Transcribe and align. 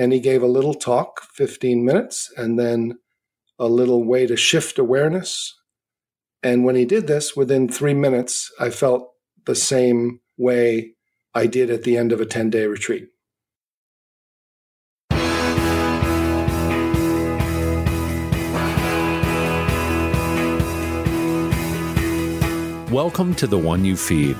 And 0.00 0.14
he 0.14 0.18
gave 0.18 0.42
a 0.42 0.46
little 0.46 0.72
talk, 0.72 1.20
15 1.34 1.84
minutes, 1.84 2.32
and 2.34 2.58
then 2.58 2.98
a 3.58 3.66
little 3.66 4.02
way 4.02 4.26
to 4.26 4.34
shift 4.34 4.78
awareness. 4.78 5.54
And 6.42 6.64
when 6.64 6.74
he 6.74 6.86
did 6.86 7.06
this, 7.06 7.36
within 7.36 7.68
three 7.68 7.92
minutes, 7.92 8.50
I 8.58 8.70
felt 8.70 9.12
the 9.44 9.54
same 9.54 10.20
way 10.38 10.94
I 11.34 11.46
did 11.46 11.68
at 11.68 11.82
the 11.82 11.98
end 11.98 12.12
of 12.12 12.20
a 12.22 12.24
10 12.24 12.48
day 12.48 12.64
retreat. 12.64 13.08
Welcome 22.90 23.34
to 23.34 23.46
The 23.46 23.58
One 23.58 23.84
You 23.84 23.98
Feed. 23.98 24.38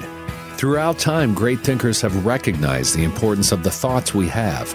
Throughout 0.56 0.98
time, 0.98 1.34
great 1.34 1.61
thinkers 1.61 2.00
have 2.00 2.24
recognized 2.24 2.96
the 2.96 3.04
importance 3.04 3.52
of 3.52 3.62
the 3.62 3.70
thoughts 3.70 4.14
we 4.14 4.27
have. 4.29 4.74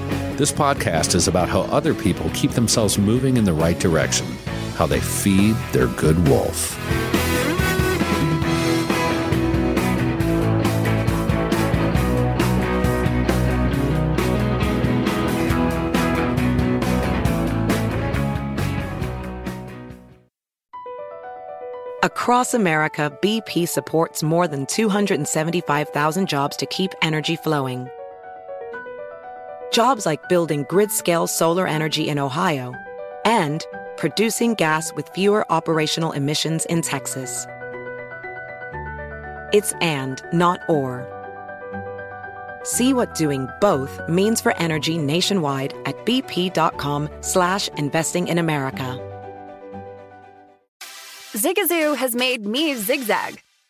This 0.41 0.51
podcast 0.51 1.13
is 1.13 1.27
about 1.27 1.49
how 1.49 1.61
other 1.69 1.93
people 1.93 2.27
keep 2.33 2.49
themselves 2.49 2.97
moving 2.97 3.37
in 3.37 3.43
the 3.43 3.53
right 3.53 3.77
direction, 3.77 4.25
how 4.73 4.87
they 4.87 4.99
feed 4.99 5.55
their 5.71 5.85
good 5.85 6.17
wolf. 6.27 6.75
Across 22.01 22.55
America, 22.55 23.15
BP 23.21 23.69
supports 23.69 24.23
more 24.23 24.47
than 24.47 24.65
275,000 24.65 26.27
jobs 26.27 26.57
to 26.57 26.65
keep 26.65 26.95
energy 27.03 27.35
flowing. 27.35 27.87
Jobs 29.71 30.05
like 30.05 30.27
building 30.27 30.65
grid 30.67 30.91
scale 30.91 31.27
solar 31.27 31.65
energy 31.65 32.09
in 32.09 32.19
Ohio 32.19 32.75
and 33.23 33.65
producing 33.95 34.53
gas 34.53 34.93
with 34.93 35.07
fewer 35.09 35.49
operational 35.51 36.11
emissions 36.11 36.65
in 36.65 36.81
Texas. 36.81 37.47
It's 39.53 39.73
and, 39.81 40.21
not 40.33 40.59
or. 40.67 41.07
See 42.63 42.93
what 42.93 43.15
doing 43.15 43.47
both 43.59 43.99
means 44.07 44.41
for 44.41 44.55
energy 44.57 44.97
nationwide 44.97 45.73
at 45.85 46.05
bp.com 46.05 47.09
slash 47.21 47.67
investing 47.69 48.27
in 48.27 48.37
America. 48.37 48.99
Zigazoo 51.33 51.95
has 51.95 52.13
made 52.13 52.45
me 52.45 52.75
zigzag. 52.75 53.41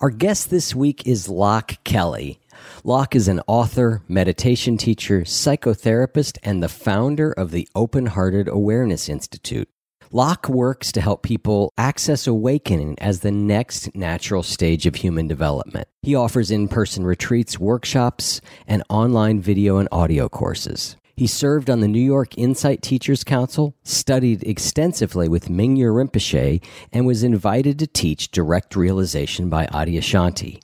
Our 0.00 0.10
guest 0.10 0.50
this 0.50 0.74
week 0.74 1.06
is 1.06 1.28
Loch 1.28 1.84
Kelly. 1.84 2.40
Loch 2.82 3.14
is 3.14 3.28
an 3.28 3.40
author, 3.46 4.02
meditation 4.08 4.76
teacher, 4.76 5.20
psychotherapist, 5.20 6.38
and 6.42 6.62
the 6.62 6.68
founder 6.68 7.30
of 7.32 7.50
the 7.50 7.68
Open 7.74 8.06
Hearted 8.06 8.48
Awareness 8.48 9.08
Institute. 9.08 9.68
Loch 10.10 10.48
works 10.48 10.92
to 10.92 11.00
help 11.00 11.22
people 11.22 11.72
access 11.76 12.26
awakening 12.26 12.98
as 13.00 13.20
the 13.20 13.30
next 13.30 13.94
natural 13.94 14.42
stage 14.42 14.86
of 14.86 14.96
human 14.96 15.28
development. 15.28 15.88
He 16.02 16.14
offers 16.14 16.50
in 16.50 16.68
person 16.68 17.04
retreats, 17.04 17.58
workshops, 17.58 18.40
and 18.66 18.82
online 18.88 19.40
video 19.40 19.76
and 19.76 19.88
audio 19.92 20.28
courses. 20.28 20.96
He 21.22 21.28
served 21.28 21.70
on 21.70 21.78
the 21.78 21.86
New 21.86 22.02
York 22.02 22.36
Insight 22.36 22.82
Teachers 22.82 23.22
Council, 23.22 23.76
studied 23.84 24.42
extensively 24.42 25.28
with 25.28 25.48
Mingyur 25.48 25.94
Rinpoche, 25.94 26.60
and 26.92 27.06
was 27.06 27.22
invited 27.22 27.78
to 27.78 27.86
teach 27.86 28.32
Direct 28.32 28.74
Realization 28.74 29.48
by 29.48 29.66
Adyashanti. 29.66 30.60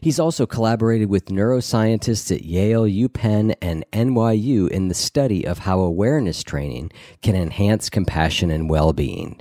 He's 0.00 0.18
also 0.18 0.46
collaborated 0.46 1.10
with 1.10 1.26
neuroscientists 1.26 2.34
at 2.34 2.42
Yale, 2.42 2.86
UPenn, 2.86 3.54
and 3.62 3.84
NYU 3.92 4.68
in 4.68 4.88
the 4.88 4.94
study 4.94 5.46
of 5.46 5.60
how 5.60 5.78
awareness 5.78 6.42
training 6.42 6.90
can 7.22 7.36
enhance 7.36 7.88
compassion 7.88 8.50
and 8.50 8.68
well 8.68 8.92
being. 8.92 9.40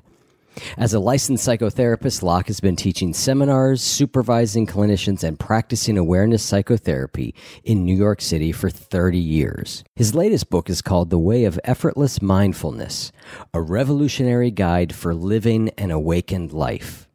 As 0.77 0.93
a 0.93 0.99
licensed 0.99 1.47
psychotherapist, 1.47 2.23
Loch 2.23 2.47
has 2.47 2.59
been 2.59 2.75
teaching 2.75 3.13
seminars, 3.13 3.81
supervising 3.81 4.67
clinicians, 4.67 5.23
and 5.23 5.39
practicing 5.39 5.97
awareness 5.97 6.43
psychotherapy 6.43 7.33
in 7.63 7.83
New 7.83 7.95
York 7.95 8.21
City 8.21 8.51
for 8.51 8.69
30 8.69 9.17
years. 9.17 9.83
His 9.95 10.15
latest 10.15 10.49
book 10.49 10.69
is 10.69 10.81
called 10.81 11.09
The 11.09 11.19
Way 11.19 11.45
of 11.45 11.59
Effortless 11.63 12.21
Mindfulness 12.21 13.11
A 13.53 13.61
Revolutionary 13.61 14.51
Guide 14.51 14.93
for 14.93 15.13
Living 15.13 15.69
an 15.77 15.91
Awakened 15.91 16.53
Life. 16.53 17.07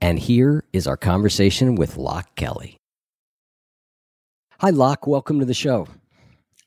And 0.00 0.18
here 0.18 0.64
is 0.72 0.86
our 0.86 0.96
conversation 0.96 1.74
with 1.74 1.96
Loch 1.96 2.34
Kelly. 2.34 2.76
Hi, 4.60 4.70
Loch. 4.70 5.06
Welcome 5.06 5.38
to 5.40 5.46
the 5.46 5.54
show. 5.54 5.86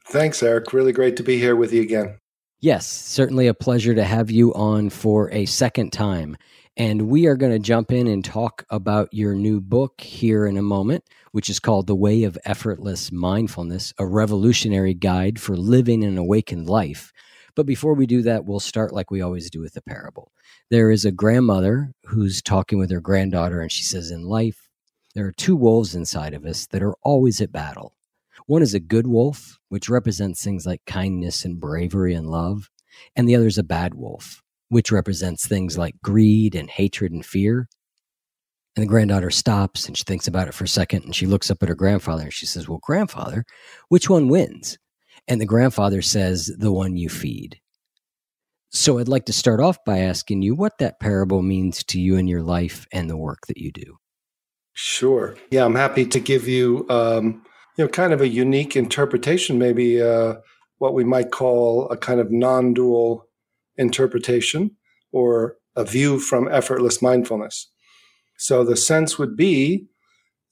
Thanks, 0.08 0.44
Eric. 0.44 0.74
Really 0.74 0.92
great 0.92 1.16
to 1.18 1.24
be 1.24 1.38
here 1.38 1.56
with 1.56 1.74
you 1.74 1.82
again. 1.82 2.18
Yes, 2.64 2.88
certainly 2.88 3.48
a 3.48 3.54
pleasure 3.54 3.94
to 3.94 4.06
have 4.06 4.32
you 4.32 4.54
on 4.54 4.90
for 4.90 5.30
a 5.32 5.46
second 5.46 5.92
time. 5.92 6.38
And 6.78 7.10
we 7.10 7.26
are 7.26 7.36
going 7.36 7.52
to 7.52 7.60
jump 7.60 7.92
in 7.92 8.08
and 8.08 8.24
talk 8.24 8.64
about 8.70 9.14
your 9.14 9.36
new 9.36 9.60
book 9.60 10.00
here 10.00 10.46
in 10.46 10.56
a 10.56 10.62
moment, 10.62 11.04
which 11.34 11.50
is 11.50 11.60
called 11.60 11.88
The 11.88 11.96
Way 11.96 12.24
of 12.24 12.38
Effortless 12.46 13.12
Mindfulness, 13.12 13.94
a 14.00 14.06
revolutionary 14.06 14.94
guide 14.94 15.42
for 15.42 15.58
living 15.58 16.06
an 16.06 16.18
awakened 16.18 16.70
life. 16.70 17.12
But 17.54 17.66
before 17.66 17.96
we 17.96 18.06
do 18.06 18.22
that, 18.22 18.46
we'll 18.46 18.62
start 18.62 18.94
like 18.94 19.12
we 19.12 19.20
always 19.20 19.50
do 19.50 19.60
with 19.60 19.76
a 19.76 19.82
parable. 19.82 20.32
There 20.72 20.90
is 20.90 21.04
a 21.04 21.12
grandmother 21.12 21.92
who's 22.06 22.42
talking 22.42 22.80
with 22.80 22.92
her 22.92 23.02
granddaughter, 23.02 23.60
and 23.60 23.74
she 23.74 23.84
says, 23.84 24.10
In 24.10 24.24
life, 24.24 24.70
there 25.16 25.26
are 25.26 25.34
two 25.34 25.58
wolves 25.58 25.96
inside 25.96 26.34
of 26.34 26.46
us 26.46 26.66
that 26.68 26.82
are 26.82 26.96
always 27.04 27.42
at 27.42 27.52
battle. 27.52 27.94
One 28.48 28.62
is 28.62 28.74
a 28.74 28.80
good 28.80 29.08
wolf, 29.08 29.58
which 29.70 29.90
represents 29.90 30.44
things 30.44 30.66
like 30.66 30.82
kindness 30.86 31.46
and 31.46 31.60
bravery 31.60 32.14
and 32.14 32.30
love. 32.30 32.70
And 33.16 33.28
the 33.28 33.36
other 33.36 33.48
is 33.48 33.58
a 33.58 33.64
bad 33.64 33.96
wolf, 33.96 34.42
which 34.70 34.92
represents 34.92 35.48
things 35.48 35.78
like 35.78 35.96
greed 36.04 36.56
and 36.56 36.70
hatred 36.70 37.12
and 37.12 37.26
fear. 37.26 37.68
And 38.76 38.84
the 38.84 38.88
granddaughter 38.88 39.30
stops 39.30 39.88
and 39.88 39.96
she 39.96 40.04
thinks 40.04 40.28
about 40.28 40.48
it 40.48 40.54
for 40.54 40.64
a 40.64 40.68
second 40.68 41.04
and 41.04 41.16
she 41.16 41.28
looks 41.28 41.52
up 41.52 41.62
at 41.62 41.70
her 41.70 41.76
grandfather 41.76 42.24
and 42.24 42.34
she 42.34 42.46
says, 42.46 42.68
Well, 42.68 42.80
grandfather, 42.82 43.46
which 43.90 44.10
one 44.10 44.30
wins? 44.30 44.78
And 45.28 45.40
the 45.40 45.46
grandfather 45.46 46.02
says, 46.02 46.52
The 46.58 46.72
one 46.72 46.98
you 46.98 47.10
feed. 47.10 47.60
So 48.72 48.98
I'd 48.98 49.08
like 49.08 49.26
to 49.26 49.34
start 49.34 49.60
off 49.60 49.78
by 49.86 50.00
asking 50.00 50.42
you 50.42 50.56
what 50.56 50.80
that 50.80 51.00
parable 51.00 51.44
means 51.44 51.84
to 51.86 52.02
you 52.02 52.18
in 52.18 52.28
your 52.28 52.42
life 52.42 52.88
and 52.92 53.08
the 53.08 53.18
work 53.18 53.46
that 53.48 53.60
you 53.60 53.72
do. 53.72 53.98
Sure. 54.74 55.38
Yeah, 55.52 55.66
I'm 55.66 55.76
happy 55.76 56.08
to 56.08 56.20
give 56.20 56.48
you 56.48 56.88
um, 56.90 57.44
you 57.76 57.84
know, 57.84 57.90
kind 57.90 58.14
of 58.14 58.22
a 58.22 58.28
unique 58.28 58.76
interpretation, 58.76 59.58
maybe 59.58 60.02
uh, 60.02 60.36
what 60.78 60.94
we 60.94 61.04
might 61.04 61.32
call 61.32 61.88
a 61.90 61.98
kind 61.98 62.20
of 62.20 62.32
non 62.32 62.74
dual 62.74 63.28
interpretation 63.78 64.72
or 65.12 65.58
a 65.76 65.84
view 65.84 66.20
from 66.20 66.48
effortless 66.48 67.02
mindfulness. 67.02 67.72
So 68.38 68.64
the 68.64 68.76
sense 68.76 69.18
would 69.18 69.36
be 69.36 69.88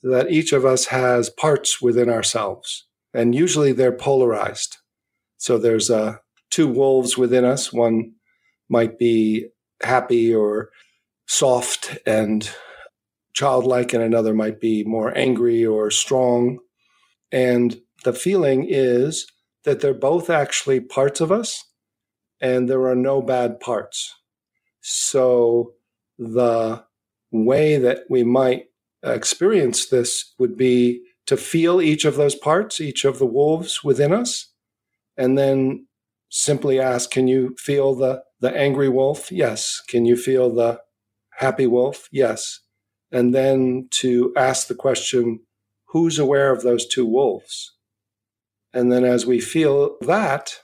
that 0.03 0.31
each 0.31 0.51
of 0.51 0.65
us 0.65 0.85
has 0.85 1.29
parts 1.29 1.81
within 1.81 2.09
ourselves, 2.09 2.87
and 3.13 3.35
usually 3.35 3.71
they're 3.71 3.91
polarized. 3.91 4.77
So 5.37 5.57
there's 5.57 5.91
uh, 5.91 6.17
two 6.49 6.67
wolves 6.67 7.17
within 7.17 7.45
us. 7.45 7.71
One 7.71 8.13
might 8.69 8.97
be 8.97 9.47
happy 9.83 10.33
or 10.33 10.69
soft 11.27 11.97
and 12.05 12.49
childlike, 13.33 13.93
and 13.93 14.03
another 14.03 14.33
might 14.33 14.59
be 14.59 14.83
more 14.83 15.15
angry 15.15 15.65
or 15.65 15.91
strong 15.91 16.59
and 17.31 17.79
the 18.03 18.13
feeling 18.13 18.65
is 18.67 19.27
that 19.63 19.79
they're 19.79 19.93
both 19.93 20.29
actually 20.29 20.79
parts 20.79 21.21
of 21.21 21.31
us 21.31 21.63
and 22.39 22.67
there 22.67 22.85
are 22.87 22.95
no 22.95 23.21
bad 23.21 23.59
parts. 23.59 24.15
So 24.81 25.73
the 26.17 26.83
way 27.31 27.77
that 27.77 28.03
we 28.09 28.23
might 28.23 28.65
experience 29.03 29.87
this 29.87 30.33
would 30.39 30.57
be 30.57 31.03
to 31.27 31.37
feel 31.37 31.81
each 31.81 32.03
of 32.03 32.15
those 32.15 32.35
parts, 32.35 32.81
each 32.81 33.05
of 33.05 33.19
the 33.19 33.25
wolves 33.25 33.83
within 33.83 34.11
us, 34.11 34.51
and 35.15 35.37
then 35.37 35.87
simply 36.29 36.79
ask, 36.79 37.11
can 37.11 37.27
you 37.27 37.55
feel 37.57 37.93
the, 37.93 38.23
the 38.39 38.55
angry 38.55 38.89
wolf? 38.89 39.31
Yes. 39.31 39.81
Can 39.87 40.05
you 40.05 40.15
feel 40.15 40.53
the 40.53 40.81
happy 41.37 41.67
wolf? 41.67 42.09
Yes. 42.11 42.59
And 43.11 43.35
then 43.35 43.87
to 43.91 44.33
ask 44.35 44.67
the 44.67 44.75
question, 44.75 45.41
who's 45.91 46.17
aware 46.17 46.51
of 46.51 46.63
those 46.63 46.85
two 46.85 47.05
wolves? 47.05 47.73
And 48.73 48.91
then 48.91 49.03
as 49.03 49.25
we 49.25 49.41
feel 49.41 49.97
that, 50.01 50.61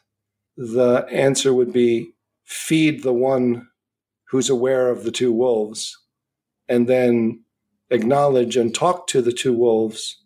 the 0.55 1.05
answer 1.11 1.53
would 1.53 1.73
be 1.73 2.13
feed 2.45 3.03
the 3.03 3.13
one 3.13 3.67
who's 4.29 4.49
aware 4.49 4.89
of 4.89 5.03
the 5.03 5.11
two 5.11 5.31
wolves, 5.31 5.97
and 6.67 6.87
then 6.87 7.43
acknowledge 7.89 8.57
and 8.57 8.73
talk 8.73 9.07
to 9.07 9.21
the 9.21 9.31
two 9.31 9.53
wolves 9.53 10.23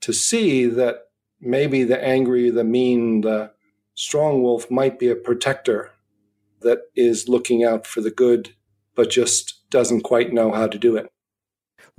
to 0.00 0.12
see 0.12 0.66
that 0.66 0.96
maybe 1.40 1.84
the 1.84 2.04
angry, 2.04 2.50
the 2.50 2.64
mean, 2.64 3.20
the 3.20 3.52
strong 3.94 4.42
wolf 4.42 4.70
might 4.70 4.98
be 4.98 5.08
a 5.08 5.16
protector 5.16 5.90
that 6.62 6.78
is 6.96 7.28
looking 7.28 7.64
out 7.64 7.86
for 7.86 8.00
the 8.00 8.10
good, 8.10 8.54
but 8.94 9.10
just 9.10 9.68
doesn't 9.70 10.02
quite 10.02 10.32
know 10.32 10.52
how 10.52 10.66
to 10.66 10.78
do 10.78 10.96
it. 10.96 11.11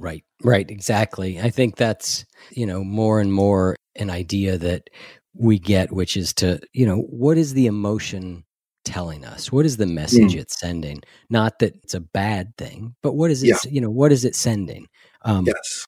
Right, 0.04 0.26
right, 0.44 0.70
exactly. 0.70 1.40
I 1.40 1.50
think 1.50 1.78
that's, 1.78 2.26
you 2.52 2.66
know, 2.66 2.84
more 2.84 3.22
and 3.22 3.32
more 3.32 3.78
an 3.96 4.10
idea 4.10 4.58
that 4.58 4.90
we 5.34 5.58
get, 5.58 5.94
which 5.94 6.18
is 6.18 6.34
to, 6.34 6.60
you 6.74 6.86
know, 6.86 6.98
what 6.98 7.38
is 7.38 7.54
the 7.54 7.68
emotion 7.68 8.44
telling 8.84 9.24
us? 9.24 9.50
What 9.50 9.66
is 9.66 9.78
the 9.78 9.86
message 9.88 10.34
mm. 10.34 10.40
it's 10.42 10.60
sending? 10.60 11.00
Not 11.30 11.60
that 11.60 11.76
it's 11.84 11.94
a 11.94 12.02
bad 12.02 12.52
thing, 12.58 12.96
but 13.02 13.14
what 13.14 13.32
is 13.32 13.44
it, 13.44 13.48
yeah. 13.48 13.72
you 13.72 13.80
know, 13.80 13.90
what 13.90 14.12
is 14.12 14.26
it 14.26 14.36
sending? 14.36 14.88
Um, 15.22 15.46
yes. 15.46 15.86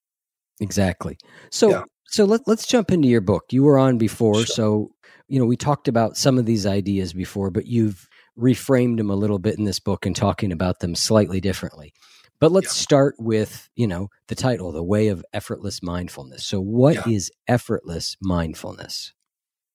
Exactly. 0.61 1.17
So, 1.51 1.71
yeah. 1.71 1.83
so 2.05 2.23
let, 2.23 2.47
let's 2.47 2.65
jump 2.65 2.93
into 2.93 3.09
your 3.09 3.19
book. 3.19 3.43
You 3.51 3.63
were 3.63 3.77
on 3.77 3.97
before. 3.97 4.35
Sure. 4.35 4.45
So, 4.45 4.91
you 5.27 5.39
know, 5.39 5.45
we 5.45 5.57
talked 5.57 5.89
about 5.89 6.15
some 6.15 6.37
of 6.37 6.45
these 6.45 6.65
ideas 6.65 7.11
before, 7.11 7.51
but 7.51 7.65
you've 7.65 8.07
reframed 8.39 8.95
them 8.95 9.09
a 9.09 9.15
little 9.15 9.39
bit 9.39 9.57
in 9.57 9.65
this 9.65 9.81
book 9.81 10.05
and 10.05 10.15
talking 10.15 10.53
about 10.53 10.79
them 10.79 10.95
slightly 10.95 11.41
differently. 11.41 11.91
But 12.39 12.51
let's 12.51 12.77
yeah. 12.77 12.83
start 12.83 13.15
with, 13.17 13.69
you 13.75 13.87
know, 13.87 14.09
the 14.27 14.35
title, 14.35 14.71
The 14.71 14.83
Way 14.83 15.07
of 15.07 15.23
Effortless 15.33 15.81
Mindfulness. 15.81 16.45
So, 16.45 16.59
what 16.59 16.95
yeah. 16.95 17.13
is 17.13 17.31
effortless 17.47 18.17
mindfulness? 18.21 19.13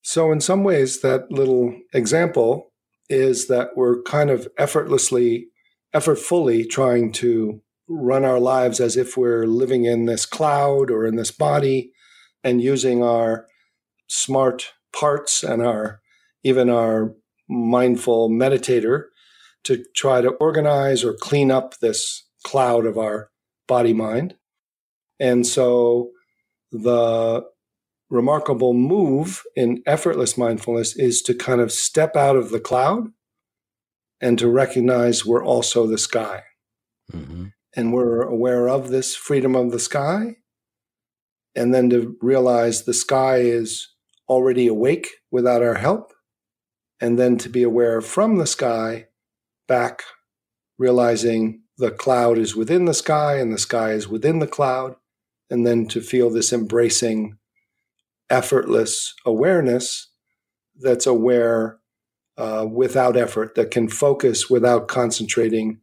So, 0.03 0.31
in 0.33 0.41
some 0.41 0.65
ways, 0.65 1.01
that 1.01 1.31
little 1.31 1.75
example 1.93 2.73
is 3.09 3.49
that 3.49 3.71
we're 3.77 4.03
kind 4.03 4.31
of 4.31 4.49
effortlessly, 4.59 5.49
effortfully 5.93 6.65
trying 6.65 7.13
to 7.13 7.63
run 7.89 8.25
our 8.25 8.39
lives 8.39 8.79
as 8.79 8.97
if 8.97 9.17
we're 9.17 9.47
living 9.47 9.85
in 9.85 10.07
this 10.07 10.25
cloud 10.25 10.91
or 10.91 11.05
in 11.05 11.17
this 11.17 11.33
body 11.33 11.93
and 12.45 12.63
using 12.63 13.03
our 13.03 13.47
smart 14.07 14.73
parts 14.93 15.43
and 15.43 15.63
our 15.63 16.01
even 16.43 16.71
our 16.71 17.15
mindful 17.49 18.31
meditator 18.31 19.05
to 19.65 19.85
try 19.95 20.21
to 20.21 20.31
organize 20.31 21.05
or 21.05 21.15
clean 21.15 21.51
up 21.51 21.79
this 21.81 22.29
cloud 22.45 22.87
of 22.87 22.99
our 22.99 23.31
body 23.67 23.93
mind. 23.93 24.37
And 25.19 25.47
so 25.47 26.11
the 26.73 27.45
remarkable 28.09 28.75
move 28.75 29.45
in 29.55 29.83
effortless 29.87 30.37
mindfulness 30.37 30.97
is 30.97 31.23
to 31.23 31.35
kind 31.35 31.61
of 31.61 31.71
step 31.71 32.17
out 32.17 32.37
of 32.37 32.51
the 32.51 32.61
cloud 32.61 33.09
and 34.21 34.39
to 34.39 34.49
recognize 34.49 35.25
we're 35.25 35.45
also 35.45 35.87
the 35.87 35.99
sky. 35.99 36.43
Mm-hmm. 37.13 37.47
And 37.77 37.93
we're 37.93 38.23
aware 38.23 38.69
of 38.69 38.89
this 38.89 39.15
freedom 39.15 39.55
of 39.55 39.71
the 39.71 39.79
sky. 39.79 40.37
And 41.55 41.73
then 41.73 41.89
to 41.91 42.17
realize 42.21 42.83
the 42.83 42.95
sky 42.95 43.39
is 43.39 43.89
already 44.29 44.67
awake 44.67 45.09
without 45.31 45.63
our 45.63 45.75
help. 45.75 46.13
And 47.01 47.19
then 47.19 47.39
to 47.39 47.49
be 47.49 47.63
aware 47.63 48.01
from 48.01 48.37
the 48.37 48.47
sky 48.47 49.07
back, 49.69 50.03
realizing 50.79 51.60
the 51.81 51.91
cloud 51.91 52.37
is 52.37 52.55
within 52.55 52.85
the 52.85 52.95
sky 52.95 53.39
and 53.39 53.53
the 53.53 53.59
sky 53.59 53.93
is 53.93 54.07
within 54.07 54.39
the 54.39 54.47
cloud. 54.47 54.97
And 55.49 55.67
then 55.67 55.87
to 55.89 56.01
feel 56.01 56.31
this 56.31 56.53
embracing 56.53 57.39
effortless 58.29 59.15
awareness 59.25 60.11
that's 60.79 61.07
aware 61.07 61.79
uh, 62.37 62.67
without 62.71 63.17
effort, 63.17 63.55
that 63.55 63.71
can 63.71 63.89
focus 63.89 64.49
without 64.49 64.89
concentrating, 64.89 65.81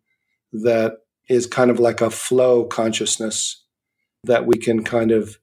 that 0.52 1.00
is 1.28 1.46
kind 1.46 1.70
of 1.70 1.80
like 1.80 2.00
a 2.00 2.10
flow 2.10 2.64
consciousness 2.64 3.66
that 4.24 4.46
we 4.46 4.58
can 4.58 4.84
kind 4.84 5.12
of 5.12 5.38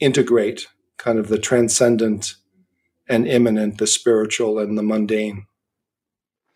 integrate, 0.00 0.66
kind 0.98 1.18
of 1.18 1.28
the 1.28 1.38
transcendent 1.38 2.34
and 3.08 3.26
immanent, 3.26 3.78
the 3.78 3.86
spiritual 3.86 4.58
and 4.58 4.76
the 4.76 4.82
mundane. 4.82 5.46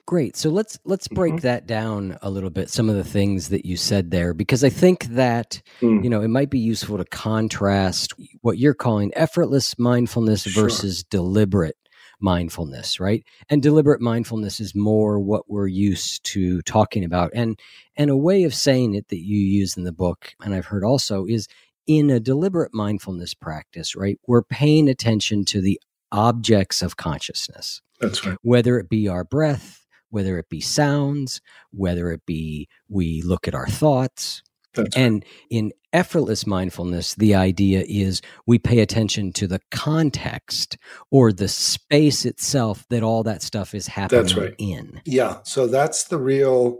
Great. 0.08 0.38
So 0.38 0.48
let's 0.48 0.78
let's 0.86 1.06
break 1.06 1.34
mm-hmm. 1.34 1.42
that 1.42 1.66
down 1.66 2.16
a 2.22 2.30
little 2.30 2.48
bit. 2.48 2.70
Some 2.70 2.88
of 2.88 2.96
the 2.96 3.04
things 3.04 3.50
that 3.50 3.66
you 3.66 3.76
said 3.76 4.10
there, 4.10 4.32
because 4.32 4.64
I 4.64 4.70
think 4.70 5.04
that 5.08 5.60
mm. 5.82 6.02
you 6.02 6.08
know 6.08 6.22
it 6.22 6.28
might 6.28 6.48
be 6.48 6.58
useful 6.58 6.96
to 6.96 7.04
contrast 7.04 8.14
what 8.40 8.56
you're 8.56 8.72
calling 8.72 9.12
effortless 9.14 9.78
mindfulness 9.78 10.44
sure. 10.44 10.62
versus 10.62 11.04
deliberate 11.04 11.76
mindfulness, 12.20 12.98
right? 12.98 13.22
And 13.50 13.62
deliberate 13.62 14.00
mindfulness 14.00 14.60
is 14.60 14.74
more 14.74 15.20
what 15.20 15.42
we're 15.50 15.66
used 15.66 16.24
to 16.32 16.62
talking 16.62 17.04
about, 17.04 17.30
and 17.34 17.60
and 17.94 18.08
a 18.08 18.16
way 18.16 18.44
of 18.44 18.54
saying 18.54 18.94
it 18.94 19.08
that 19.08 19.20
you 19.20 19.38
use 19.38 19.76
in 19.76 19.84
the 19.84 19.92
book, 19.92 20.32
and 20.40 20.54
I've 20.54 20.64
heard 20.64 20.84
also 20.84 21.26
is 21.26 21.48
in 21.86 22.08
a 22.08 22.18
deliberate 22.18 22.72
mindfulness 22.72 23.34
practice, 23.34 23.94
right? 23.94 24.18
We're 24.26 24.42
paying 24.42 24.88
attention 24.88 25.44
to 25.44 25.60
the 25.60 25.78
objects 26.10 26.80
of 26.80 26.96
consciousness. 26.96 27.82
That's 28.00 28.24
right. 28.24 28.38
Whether 28.40 28.78
it 28.78 28.88
be 28.88 29.06
our 29.06 29.22
breath 29.22 29.84
whether 30.10 30.38
it 30.38 30.48
be 30.48 30.60
sounds, 30.60 31.40
whether 31.70 32.10
it 32.10 32.24
be 32.26 32.68
we 32.88 33.22
look 33.22 33.48
at 33.48 33.54
our 33.54 33.66
thoughts. 33.66 34.42
That's 34.74 34.96
and 34.96 35.24
right. 35.24 35.46
in 35.50 35.72
effortless 35.92 36.46
mindfulness, 36.46 37.14
the 37.14 37.34
idea 37.34 37.84
is 37.88 38.20
we 38.46 38.58
pay 38.58 38.80
attention 38.80 39.32
to 39.32 39.46
the 39.46 39.60
context 39.70 40.76
or 41.10 41.32
the 41.32 41.48
space 41.48 42.24
itself 42.24 42.84
that 42.90 43.02
all 43.02 43.22
that 43.22 43.42
stuff 43.42 43.74
is 43.74 43.86
happening 43.86 44.22
that's 44.22 44.36
right. 44.36 44.54
in. 44.58 45.00
Yeah. 45.04 45.38
So 45.44 45.66
that's 45.66 46.04
the 46.04 46.18
real. 46.18 46.78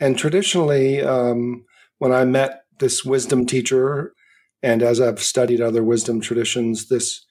And 0.00 0.18
traditionally, 0.18 1.02
um, 1.02 1.64
when 1.98 2.12
I 2.12 2.24
met 2.24 2.62
this 2.78 3.04
wisdom 3.04 3.46
teacher, 3.46 4.12
and 4.62 4.82
as 4.82 5.00
I've 5.00 5.22
studied 5.22 5.60
other 5.60 5.82
wisdom 5.82 6.20
traditions, 6.20 6.88
this 6.88 7.24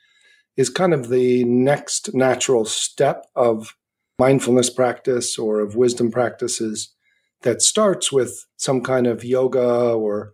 is 0.57 0.69
kind 0.69 0.93
of 0.93 1.09
the 1.09 1.43
next 1.43 2.13
natural 2.13 2.65
step 2.65 3.25
of 3.35 3.75
mindfulness 4.19 4.69
practice 4.69 5.37
or 5.37 5.59
of 5.59 5.75
wisdom 5.75 6.11
practices 6.11 6.93
that 7.41 7.61
starts 7.61 8.11
with 8.11 8.45
some 8.57 8.81
kind 8.81 9.07
of 9.07 9.23
yoga 9.23 9.93
or 9.93 10.33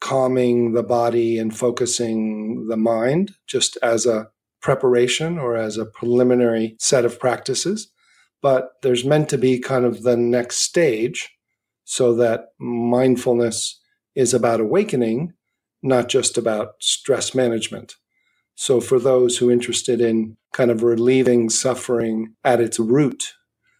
calming 0.00 0.72
the 0.72 0.82
body 0.82 1.38
and 1.38 1.56
focusing 1.56 2.66
the 2.68 2.76
mind 2.76 3.32
just 3.46 3.78
as 3.82 4.04
a 4.06 4.28
preparation 4.60 5.38
or 5.38 5.56
as 5.56 5.76
a 5.76 5.86
preliminary 5.86 6.76
set 6.78 7.04
of 7.04 7.18
practices. 7.18 7.90
But 8.42 8.72
there's 8.82 9.04
meant 9.04 9.28
to 9.30 9.38
be 9.38 9.58
kind 9.58 9.84
of 9.84 10.02
the 10.02 10.16
next 10.16 10.58
stage 10.58 11.30
so 11.84 12.14
that 12.16 12.48
mindfulness 12.58 13.80
is 14.14 14.34
about 14.34 14.60
awakening, 14.60 15.32
not 15.82 16.08
just 16.08 16.36
about 16.36 16.74
stress 16.80 17.34
management. 17.34 17.96
So, 18.54 18.80
for 18.80 18.98
those 18.98 19.38
who 19.38 19.48
are 19.48 19.52
interested 19.52 20.00
in 20.00 20.36
kind 20.54 20.70
of 20.70 20.84
relieving 20.84 21.50
suffering 21.50 22.32
at 22.44 22.60
its 22.60 22.78
root, 22.78 23.34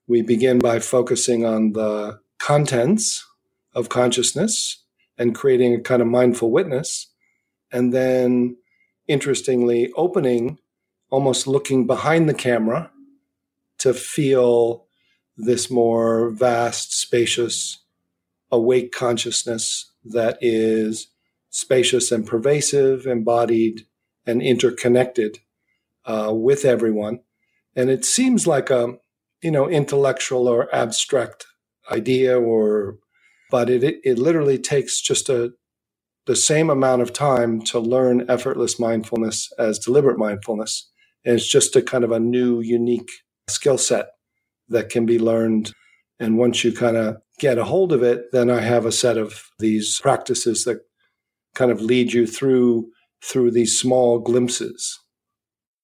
we 0.09 0.21
begin 0.21 0.59
by 0.59 0.81
focusing 0.81 1.47
on 1.47 1.73
the 1.73 2.19
contents 2.38 3.25
of 3.75 3.88
consciousness 3.88 4.83
and 5.16 5.37
creating 5.37 5.73
a 5.73 5.81
kind 5.81 6.02
of 6.02 6.09
mindful 6.09 6.50
witness. 6.50 7.12
And 7.73 7.95
then, 7.95 8.57
interestingly, 9.07 9.93
opening, 9.97 10.59
almost 11.11 11.47
looking 11.47 11.87
behind 11.87 12.28
the 12.28 12.35
camera 12.35 12.90
to 13.78 13.95
feel 13.95 14.87
this 15.37 15.71
more 15.71 16.31
vast, 16.31 16.93
spacious, 16.93 17.78
awake 18.50 18.90
consciousness 18.90 19.93
that 20.04 20.38
is 20.40 21.09
spacious 21.50 22.11
and 22.11 22.26
pervasive, 22.26 23.07
embodied 23.07 23.87
and 24.26 24.43
interconnected 24.43 25.38
uh, 26.06 26.32
with 26.32 26.64
everyone. 26.64 27.20
And 27.76 27.90
it 27.90 28.04
seems 28.04 28.46
like 28.46 28.70
a 28.70 28.94
you 29.42 29.50
know 29.50 29.68
intellectual 29.68 30.49
or 30.49 30.75
abstract 30.75 31.46
idea, 31.90 32.38
or 32.38 32.96
but 33.50 33.68
it 33.68 34.00
it 34.04 34.18
literally 34.18 34.58
takes 34.58 35.00
just 35.00 35.28
a 35.28 35.52
the 36.26 36.37
same 36.37 36.70
amount 36.70 37.02
of 37.02 37.12
time 37.12 37.61
to 37.61 37.78
learn 37.78 38.25
effortless 38.30 38.80
mindfulness 38.80 39.52
as 39.58 39.78
deliberate 39.78 40.18
mindfulness. 40.18 40.90
And 41.25 41.37
it's 41.37 41.49
just 41.49 41.76
a 41.76 41.82
kind 41.82 42.04
of 42.04 42.12
a 42.12 42.20
new, 42.20 42.61
unique 42.61 43.11
skill 43.49 43.78
set 43.78 44.06
that 44.68 44.88
can 44.88 45.04
be 45.04 45.18
learned. 45.18 45.73
And 46.18 46.38
once 46.38 46.64
you 46.64 46.73
kind 46.73 46.96
of 46.96 47.16
get 47.38 47.58
a 47.58 47.64
hold 47.64 47.92
of 47.92 48.02
it, 48.02 48.32
then 48.32 48.50
I 48.50 48.61
have 48.61 48.87
a 48.87 48.92
set 48.92 49.18
of 49.18 49.42
these 49.58 50.00
practices 50.00 50.64
that 50.64 50.80
kind 51.54 51.70
of 51.70 51.80
lead 51.80 52.12
you 52.12 52.26
through 52.26 52.88
through 53.23 53.50
these 53.50 53.78
small 53.78 54.18
glimpses. 54.18 55.00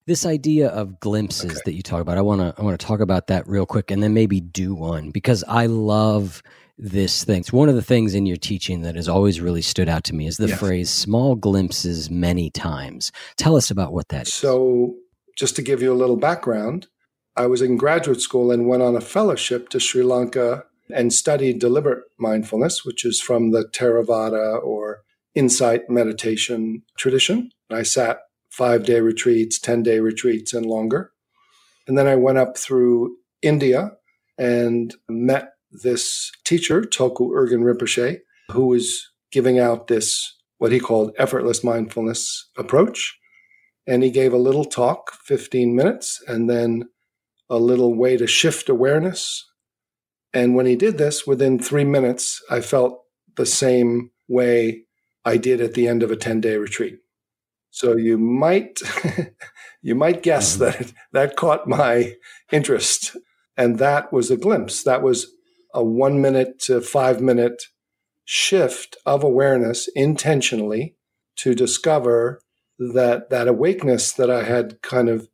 This 0.07 0.26
idea 0.26 0.69
of 0.69 0.99
glimpses 1.00 1.52
okay. 1.52 1.61
that 1.66 1.75
you 1.75 1.83
talk 1.83 2.00
about, 2.00 2.19
I 2.19 2.23
want 2.23 2.40
to 2.40 2.54
I 2.59 2.64
want 2.64 2.78
to 2.78 2.85
talk 2.85 3.00
about 3.00 3.28
that 3.28 3.47
real 3.47 3.66
quick 3.66 3.90
and 3.90 4.02
then 4.02 4.14
maybe 4.14 4.40
do 4.40 4.75
one 4.75 5.11
because 5.11 5.45
I 5.47 5.66
love 5.66 6.42
this 6.78 7.25
thing. 7.25 7.40
It's 7.40 7.52
one 7.52 7.69
of 7.69 7.75
the 7.75 7.83
things 7.83 8.14
in 8.14 8.25
your 8.25 8.38
teaching 8.38 8.80
that 8.83 8.97
has 8.97 9.09
always 9.09 9.40
really 9.40 9.62
stood 9.62 9.88
out 9.88 10.02
to 10.04 10.14
me 10.14 10.26
is 10.26 10.38
the 10.38 10.49
yes. 10.49 10.59
phrase 10.59 10.90
small 10.90 11.37
glimpses 11.37 12.11
many 12.11 12.50
times. 12.50 13.12
Tell 13.37 13.54
us 13.54 13.71
about 13.71 13.92
what 13.92 14.09
that 14.09 14.26
so, 14.26 14.95
just 15.37 15.57
to 15.57 15.62
give 15.62 15.83
you 15.83 15.92
a 15.92 15.95
little 15.95 16.16
background, 16.16 16.88
I 17.37 17.47
was 17.47 17.62
in 17.62 17.76
graduate 17.76 18.21
school 18.21 18.50
and 18.50 18.66
went 18.66 18.83
on 18.83 18.97
a 18.97 19.00
fellowship 19.00 19.69
to 19.71 19.80
Sri 19.80 20.02
Lanka 20.02 20.64
and 20.92 21.12
studied 21.12 21.59
deliberate 21.59 22.04
mindfulness, 22.19 22.85
which 22.85 23.04
is 23.04 23.21
from 23.21 23.50
the 23.52 23.64
Theravada 23.64 24.62
or 24.62 25.02
insight 25.35 25.88
meditation 25.88 26.83
tradition. 26.97 27.52
I 27.71 27.83
sat 27.83 28.21
five 28.50 28.85
day 28.85 29.00
retreats, 29.00 29.59
10 29.59 29.83
day 29.83 30.00
retreats, 30.00 30.52
and 30.52 30.66
longer. 30.66 31.12
And 31.87 31.97
then 31.97 32.07
I 32.07 32.16
went 32.16 32.38
up 32.38 32.57
through 32.57 33.16
India 33.42 33.92
and 34.38 34.95
met 35.09 35.52
this 35.71 36.33
teacher, 36.45 36.83
Tulku 36.83 37.30
Urgyen 37.30 37.62
Rinpoche, 37.62 38.19
who 38.50 38.66
was 38.66 39.09
giving 39.30 39.59
out 39.59 39.87
this, 39.87 40.37
what 40.59 40.73
he 40.73 40.80
called 40.80 41.12
effortless 41.19 41.62
mindfulness 41.62 42.49
approach. 42.57 43.16
And 43.87 44.02
he 44.02 44.11
gave 44.11 44.33
a 44.33 44.38
little 44.38 44.64
talk, 44.64 45.12
15 45.25 45.75
minutes, 45.75 46.23
and 46.26 46.50
then 46.50 46.88
a 47.49 47.59
little 47.59 47.95
way 47.95 48.16
to 48.16 48.26
shift 48.26 48.69
awareness. 48.69 49.47
And 50.33 50.54
when 50.54 50.66
he 50.66 50.76
did 50.76 50.99
this, 50.99 51.26
within 51.26 51.59
three 51.59 51.85
minutes, 51.85 52.42
I 52.50 52.61
felt 52.61 53.02
the 53.37 53.47
same 53.47 54.11
way 54.28 54.85
I 55.25 55.37
did 55.37 55.61
at 55.61 55.75
the 55.75 55.88
end 55.88 56.02
of 56.02 56.11
a 56.11 56.16
10 56.16 56.40
day 56.40 56.57
retreat. 56.57 56.99
So 57.70 57.96
you 57.96 58.18
might, 58.18 58.80
you 59.82 59.94
might 59.94 60.22
guess 60.22 60.56
mm-hmm. 60.56 60.64
that 60.64 60.92
that 61.12 61.36
caught 61.36 61.68
my 61.68 62.14
interest. 62.50 63.16
And 63.56 63.78
that 63.78 64.12
was 64.12 64.30
a 64.30 64.36
glimpse. 64.36 64.82
That 64.84 65.02
was 65.02 65.32
a 65.74 65.84
one 65.84 66.20
minute 66.20 66.58
to 66.60 66.80
five 66.80 67.20
minute 67.20 67.64
shift 68.24 68.96
of 69.06 69.24
awareness 69.24 69.88
intentionally 69.94 70.96
to 71.36 71.54
discover 71.54 72.40
that 72.78 73.30
that 73.30 73.48
awakeness 73.48 74.12
that 74.12 74.30
I 74.30 74.44
had 74.44 74.80
kind 74.82 75.08
of 75.08 75.28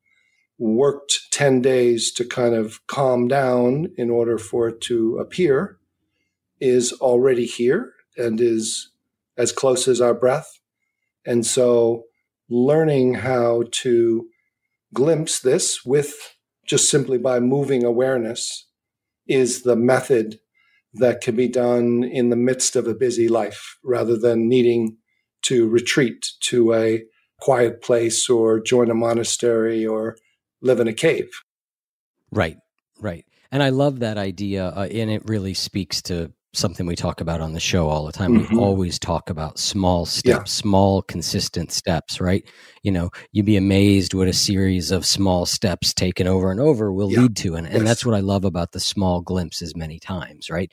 worked 0.59 1.31
10 1.33 1.61
days 1.61 2.11
to 2.13 2.25
kind 2.25 2.55
of 2.55 2.85
calm 2.87 3.29
down 3.29 3.89
in 3.97 4.11
order 4.11 4.39
for 4.39 4.69
it 4.69 4.81
to 4.81 5.19
appear 5.19 5.79
is 6.61 6.93
already 6.95 7.45
here 7.45 7.93
and 8.17 8.41
is 8.41 8.91
as 9.37 9.53
close 9.53 9.87
as 9.87 10.01
our 10.01 10.15
breath. 10.15 10.61
And 11.27 11.45
so 11.45 12.05
learning 12.49 13.15
how 13.15 13.65
to 13.71 14.27
glimpse 14.95 15.41
this 15.41 15.85
with 15.85 16.37
just 16.67 16.91
simply 16.91 17.19
by 17.19 17.41
moving 17.41 17.85
awareness 17.85 18.67
is 19.27 19.63
the 19.63 19.77
method 19.77 20.39
that 20.95 21.21
can 21.21 21.37
be 21.37 21.49
done 21.49 22.03
in 22.05 22.31
the 22.31 22.37
midst 22.37 22.77
of 22.77 22.87
a 22.87 22.95
busy 22.95 23.29
life 23.29 23.77
rather 23.85 24.17
than 24.17 24.49
needing 24.49 24.97
to 25.43 25.69
retreat 25.69 26.27
to 26.41 26.73
a 26.73 27.03
quiet 27.41 27.83
place 27.83 28.29
or 28.31 28.61
join 28.61 28.91
a 28.91 28.95
monastery 28.95 29.87
or 29.87 30.17
live 30.63 30.81
in 30.81 30.89
a 30.89 30.93
cave. 30.93 31.29
Right, 32.31 32.57
right. 33.01 33.25
And 33.53 33.63
I 33.63 33.69
love 33.69 34.01
that 34.01 34.19
idea. 34.19 34.67
Uh, 34.69 34.89
and 34.91 35.11
it 35.11 35.23
really 35.27 35.55
speaks 35.55 36.03
to 36.03 36.33
something 36.57 36.87
we 36.87 36.97
talk 36.97 37.21
about 37.21 37.41
on 37.41 37.53
the 37.53 37.61
show 37.61 37.89
all 37.89 38.07
the 38.07 38.13
time. 38.13 38.39
Mm-hmm. 38.39 38.57
We 38.57 38.61
always 38.61 38.99
talk 38.99 39.31
about 39.31 39.59
small 39.59 40.07
steps, 40.07 40.27
yeah. 40.27 40.45
small, 40.45 41.03
consistent 41.03 41.73
steps, 41.73 42.21
right? 42.21 42.45
You 42.83 42.93
know, 42.93 43.11
you'd 43.33 43.47
be 43.47 43.57
amazed 43.57 44.15
what 44.15 44.29
a 44.29 44.33
series 44.33 44.91
of 44.91 45.05
small 45.05 45.47
steps 45.47 45.93
taken 45.93 46.27
over 46.27 46.51
and 46.51 46.61
over 46.61 46.93
will 46.93 47.13
yeah. 47.13 47.21
lead 47.21 47.37
to. 47.37 47.55
And, 47.55 47.67
yes. 47.67 47.77
and 47.77 47.87
that's 47.87 48.05
what 48.05 48.15
I 48.15 48.21
love 48.21 48.45
about 48.45 48.73
the 48.73 48.81
small 48.81 49.21
glimpses 49.21 49.77
many 49.77 49.99
times, 49.99 50.51
right? 50.51 50.71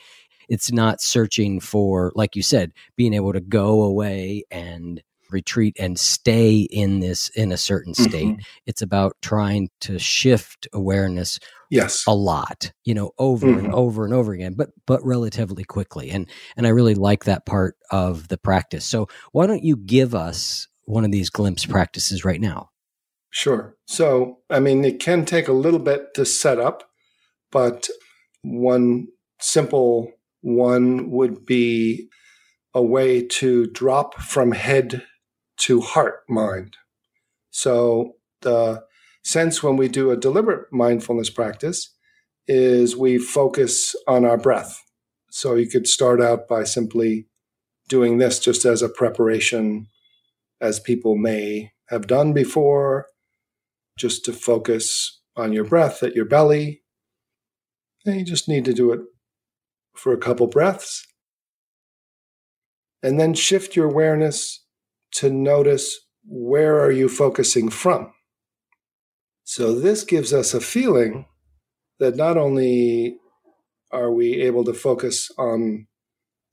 It's 0.49 0.71
not 0.71 1.01
searching 1.01 1.59
for, 1.59 2.11
like 2.15 2.35
you 2.35 2.43
said, 2.43 2.71
being 2.95 3.13
able 3.13 3.33
to 3.33 3.41
go 3.41 3.83
away 3.83 4.43
and 4.51 5.01
retreat 5.33 5.75
and 5.79 5.99
stay 5.99 6.59
in 6.59 6.99
this 6.99 7.29
in 7.29 7.51
a 7.51 7.57
certain 7.57 7.93
state. 7.93 8.25
Mm-hmm. 8.25 8.41
It's 8.65 8.81
about 8.81 9.17
trying 9.21 9.69
to 9.81 9.99
shift 9.99 10.67
awareness 10.73 11.39
yes 11.73 12.03
a 12.07 12.13
lot 12.13 12.71
you 12.85 12.93
know 12.93 13.11
over 13.17 13.47
mm-hmm. 13.47 13.65
and 13.65 13.73
over 13.73 14.05
and 14.05 14.13
over 14.13 14.31
again 14.31 14.53
but 14.53 14.69
but 14.85 15.03
relatively 15.03 15.63
quickly 15.63 16.11
and 16.11 16.29
and 16.55 16.67
i 16.67 16.69
really 16.69 16.93
like 16.93 17.23
that 17.23 17.45
part 17.45 17.75
of 17.89 18.27
the 18.27 18.37
practice 18.37 18.85
so 18.85 19.07
why 19.31 19.47
don't 19.47 19.63
you 19.63 19.75
give 19.75 20.13
us 20.13 20.67
one 20.85 21.03
of 21.03 21.11
these 21.11 21.31
glimpse 21.31 21.65
practices 21.65 22.23
right 22.23 22.39
now 22.39 22.69
sure 23.31 23.75
so 23.87 24.37
i 24.51 24.59
mean 24.59 24.85
it 24.85 24.99
can 24.99 25.25
take 25.25 25.47
a 25.47 25.53
little 25.53 25.79
bit 25.79 26.13
to 26.13 26.25
set 26.25 26.59
up 26.59 26.83
but 27.51 27.89
one 28.43 29.07
simple 29.39 30.11
one 30.41 31.09
would 31.09 31.45
be 31.45 32.07
a 32.75 32.83
way 32.83 33.25
to 33.25 33.65
drop 33.67 34.19
from 34.21 34.51
head 34.51 35.03
to 35.63 35.81
heart 35.81 36.23
mind 36.29 36.77
so 37.53 38.15
the 38.41 38.83
sense 39.23 39.63
when 39.63 39.77
we 39.77 39.87
do 39.87 40.11
a 40.11 40.17
deliberate 40.17 40.73
mindfulness 40.73 41.29
practice 41.29 41.95
is 42.47 42.97
we 42.97 43.17
focus 43.17 43.95
on 44.07 44.25
our 44.25 44.37
breath. 44.37 44.81
So 45.29 45.55
you 45.55 45.67
could 45.67 45.87
start 45.87 46.19
out 46.19 46.47
by 46.47 46.63
simply 46.63 47.27
doing 47.87 48.17
this 48.17 48.39
just 48.39 48.65
as 48.65 48.81
a 48.81 48.89
preparation, 48.89 49.87
as 50.59 50.79
people 50.79 51.15
may 51.15 51.71
have 51.89 52.07
done 52.07 52.33
before, 52.33 53.07
just 53.97 54.25
to 54.25 54.33
focus 54.33 55.21
on 55.35 55.53
your 55.53 55.63
breath 55.63 56.01
at 56.03 56.15
your 56.15 56.25
belly. 56.25 56.81
And 58.05 58.17
you 58.17 58.25
just 58.25 58.49
need 58.49 58.65
to 58.65 58.73
do 58.73 58.91
it 58.91 58.99
for 59.95 60.11
a 60.11 60.17
couple 60.17 60.47
breaths. 60.47 61.05
And 63.03 63.19
then 63.19 63.35
shift 63.35 63.75
your 63.75 63.85
awareness 63.85 64.62
to 65.15 65.29
notice 65.29 65.99
where 66.25 66.79
are 66.79 66.91
you 66.91 67.09
focusing 67.09 67.69
from? 67.69 68.13
So 69.43 69.77
this 69.77 70.03
gives 70.03 70.33
us 70.33 70.53
a 70.53 70.61
feeling 70.61 71.25
that 71.99 72.15
not 72.15 72.37
only 72.37 73.17
are 73.91 74.11
we 74.11 74.41
able 74.41 74.63
to 74.63 74.73
focus 74.73 75.29
on 75.37 75.87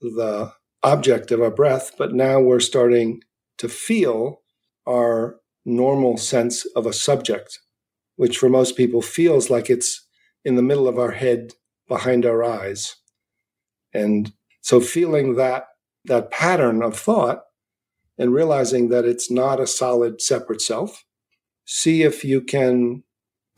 the 0.00 0.52
object 0.82 1.30
of 1.30 1.40
our 1.40 1.50
breath, 1.50 1.92
but 1.96 2.12
now 2.12 2.40
we're 2.40 2.60
starting 2.60 3.20
to 3.58 3.68
feel 3.68 4.40
our 4.86 5.36
normal 5.64 6.16
sense 6.16 6.66
of 6.74 6.86
a 6.86 6.92
subject, 6.92 7.58
which 8.16 8.38
for 8.38 8.48
most 8.48 8.76
people 8.76 9.02
feels 9.02 9.50
like 9.50 9.70
it's 9.70 10.06
in 10.44 10.56
the 10.56 10.62
middle 10.62 10.88
of 10.88 10.98
our 10.98 11.12
head 11.12 11.52
behind 11.86 12.24
our 12.24 12.42
eyes. 12.42 12.96
And 13.92 14.32
so 14.62 14.80
feeling 14.80 15.36
that 15.36 15.66
that 16.06 16.30
pattern 16.30 16.82
of 16.82 16.98
thought 16.98 17.42
and 18.20 18.34
realizing 18.34 18.90
that 18.90 19.06
it's 19.06 19.30
not 19.30 19.58
a 19.58 19.66
solid 19.66 20.20
separate 20.20 20.60
self, 20.60 21.06
see 21.64 22.02
if 22.02 22.22
you 22.22 22.42
can 22.42 23.02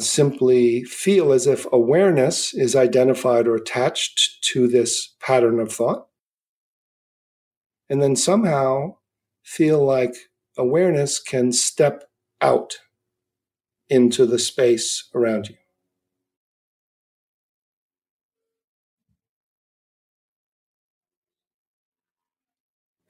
simply 0.01 0.85
feel 0.85 1.33
as 1.33 1.49
if 1.49 1.67
awareness 1.73 2.55
is 2.55 2.77
identified 2.77 3.49
or 3.49 3.57
attached 3.57 4.39
to 4.53 4.69
this 4.69 5.17
pattern 5.21 5.59
of 5.59 5.73
thought. 5.73 6.07
And 7.91 8.01
then 8.01 8.15
somehow 8.15 8.99
feel 9.43 9.85
like 9.85 10.15
awareness 10.57 11.19
can 11.19 11.51
step 11.51 12.05
out 12.41 12.79
into 13.89 14.27
the 14.27 14.39
space 14.39 15.09
around 15.13 15.49
you. 15.49 15.57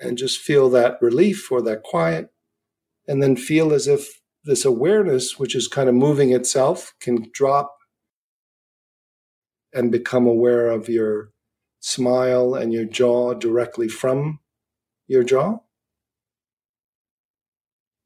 And 0.04 0.18
just 0.18 0.40
feel 0.40 0.68
that 0.71 1.00
relief 1.00 1.52
or 1.52 1.62
that 1.62 1.85
quiet, 1.85 2.30
and 3.06 3.23
then 3.23 3.37
feel 3.37 3.73
as 3.73 3.87
if 3.87 4.21
this 4.44 4.64
awareness, 4.64 5.38
which 5.38 5.54
is 5.54 5.68
kind 5.68 5.88
of 5.88 5.94
moving 5.94 6.32
itself, 6.32 6.92
can 7.00 7.30
drop 7.32 7.76
and 9.73 9.92
become 9.92 10.26
aware 10.26 10.71
of 10.71 10.88
your 10.88 11.30
smile 11.78 12.54
and 12.54 12.73
your 12.73 12.85
jaw 12.85 13.32
directly 13.35 13.87
from 13.87 14.40
your 15.06 15.23
jaw. 15.23 15.59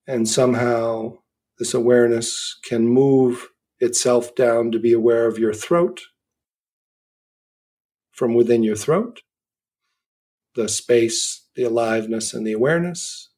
And 0.06 0.28
somehow 0.28 1.18
this 1.58 1.72
awareness 1.72 2.58
can 2.62 2.86
move 2.86 3.48
itself 3.80 4.34
down 4.34 4.70
to 4.72 4.78
be 4.78 4.92
aware 4.92 5.26
of 5.26 5.38
your 5.38 5.54
throat 5.54 6.02
from 8.12 8.34
within 8.34 8.62
your 8.62 8.76
throat, 8.76 9.22
the 10.54 10.68
space, 10.68 11.45
the 11.56 11.64
aliveness, 11.64 12.32
and 12.32 12.46
the 12.46 12.52
awareness 12.52 13.30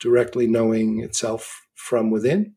directly 0.00 0.46
knowing 0.46 1.00
itself 1.00 1.66
from 1.74 2.10
within. 2.10 2.54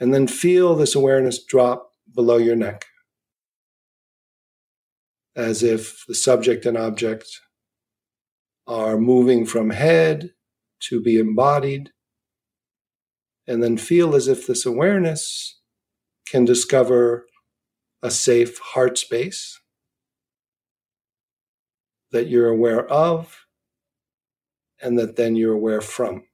And 0.00 0.14
then 0.14 0.26
feel 0.26 0.74
this 0.74 0.94
awareness 0.94 1.42
drop 1.42 1.90
below 2.14 2.36
your 2.36 2.56
neck, 2.56 2.86
as 5.36 5.62
if 5.62 6.04
the 6.06 6.14
subject 6.14 6.66
and 6.66 6.76
object 6.76 7.28
are 8.66 8.96
moving 8.96 9.44
from 9.44 9.70
head 9.70 10.30
to 10.80 11.00
be 11.00 11.18
embodied, 11.18 11.90
and 13.46 13.62
then 13.62 13.76
feel 13.76 14.14
as 14.14 14.28
if 14.28 14.46
this 14.46 14.64
awareness 14.64 15.60
can 16.26 16.44
discover 16.44 17.26
a 18.02 18.10
safe 18.10 18.58
heart 18.58 18.98
space 18.98 19.58
that 22.12 22.28
you're 22.28 22.48
aware 22.48 22.86
of 22.86 23.46
and 24.80 24.98
that 24.98 25.16
then 25.16 25.36
you're 25.36 25.54
aware 25.54 25.80
from. 25.80 26.24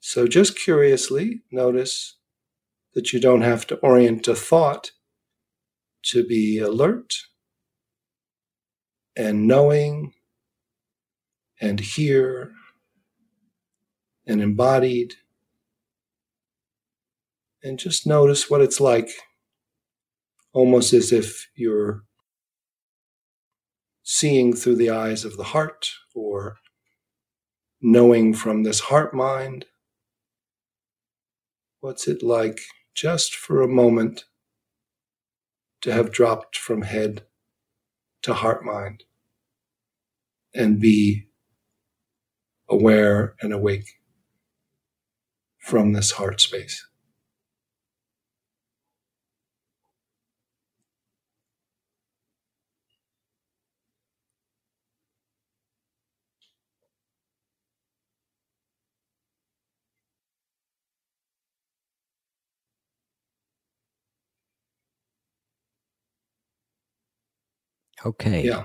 So 0.00 0.26
just 0.26 0.58
curiously 0.58 1.42
notice 1.50 2.16
that 2.94 3.12
you 3.12 3.20
don't 3.20 3.42
have 3.42 3.66
to 3.68 3.76
orient 3.76 4.26
a 4.28 4.34
thought 4.34 4.92
to 6.04 6.24
be 6.24 6.58
alert 6.58 7.14
and 9.16 9.46
knowing 9.46 10.14
and 11.60 11.80
here 11.80 12.52
and 14.26 14.40
embodied. 14.40 15.14
And 17.62 17.78
just 17.78 18.06
notice 18.06 18.48
what 18.48 18.60
it's 18.60 18.80
like, 18.80 19.10
almost 20.52 20.92
as 20.92 21.12
if 21.12 21.48
you're 21.54 22.04
seeing 24.10 24.54
through 24.54 24.74
the 24.74 24.88
eyes 24.88 25.22
of 25.22 25.36
the 25.36 25.44
heart 25.44 25.90
or 26.14 26.56
knowing 27.82 28.32
from 28.32 28.62
this 28.62 28.80
heart 28.80 29.12
mind. 29.12 29.66
What's 31.80 32.08
it 32.08 32.22
like 32.22 32.62
just 32.94 33.34
for 33.34 33.60
a 33.60 33.68
moment 33.68 34.24
to 35.82 35.92
have 35.92 36.10
dropped 36.10 36.56
from 36.56 36.80
head 36.80 37.26
to 38.22 38.32
heart 38.32 38.64
mind 38.64 39.04
and 40.54 40.80
be 40.80 41.26
aware 42.66 43.34
and 43.42 43.52
awake 43.52 44.00
from 45.58 45.92
this 45.92 46.12
heart 46.12 46.40
space. 46.40 46.87
Okay. 68.06 68.44
Yeah. 68.44 68.64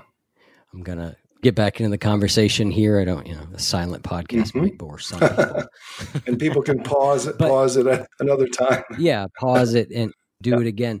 I'm 0.72 0.82
going 0.82 0.98
to 0.98 1.16
get 1.42 1.54
back 1.54 1.80
into 1.80 1.90
the 1.90 1.98
conversation 1.98 2.70
here. 2.70 2.98
I 2.98 3.04
don't, 3.04 3.26
you 3.26 3.34
know, 3.34 3.44
the 3.50 3.58
silent 3.58 4.02
podcast 4.02 4.48
mm-hmm. 4.48 4.60
might 4.62 4.78
bore 4.78 4.98
some 4.98 5.20
people. 5.20 5.64
and 6.26 6.38
people 6.38 6.62
can 6.62 6.82
pause 6.82 7.26
it, 7.26 7.36
but, 7.38 7.48
pause 7.48 7.76
it 7.76 7.86
at 7.86 8.08
another 8.20 8.48
time. 8.48 8.82
yeah, 8.98 9.26
pause 9.38 9.74
it 9.74 9.90
and 9.94 10.12
do 10.42 10.50
yeah. 10.50 10.60
it 10.60 10.66
again. 10.66 11.00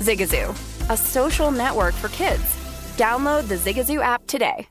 Zigazoo, 0.00 0.50
a 0.90 0.96
social 0.96 1.50
network 1.50 1.94
for 1.94 2.08
kids. 2.08 2.42
Download 2.96 3.46
the 3.46 3.56
Zigazoo 3.56 4.02
app 4.02 4.26
today. 4.26 4.66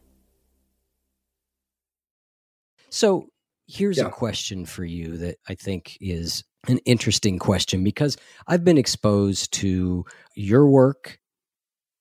So, 2.89 3.27
here's 3.67 3.99
yeah. 3.99 4.07
a 4.07 4.09
question 4.09 4.65
for 4.65 4.83
you 4.83 5.17
that 5.17 5.37
I 5.47 5.53
think 5.53 5.95
is 6.01 6.43
an 6.67 6.79
interesting 6.85 7.37
question 7.37 7.83
because 7.83 8.17
I've 8.47 8.63
been 8.63 8.79
exposed 8.79 9.53
to 9.53 10.05
your 10.35 10.67
work, 10.67 11.19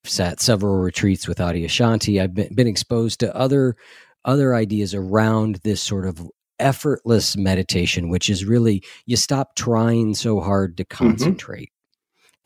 sat 0.05 0.41
several 0.41 0.77
retreats 0.77 1.29
with 1.29 1.39
Adyashanti. 1.39 2.23
I've 2.23 2.35
been, 2.35 2.55
been 2.55 2.67
exposed 2.67 3.21
to 3.21 3.37
other 3.37 3.77
other 4.25 4.55
ideas 4.55 4.95
around 4.95 5.57
this 5.65 5.83
sort 5.83 6.07
of 6.07 6.27
effortless 6.59 7.37
meditation, 7.37 8.09
which 8.09 8.31
is 8.31 8.47
really 8.47 8.83
you 9.05 9.17
stop 9.17 9.55
trying 9.55 10.15
so 10.15 10.41
hard 10.41 10.79
to 10.79 10.85
mm-hmm. 10.85 11.07
concentrate 11.07 11.71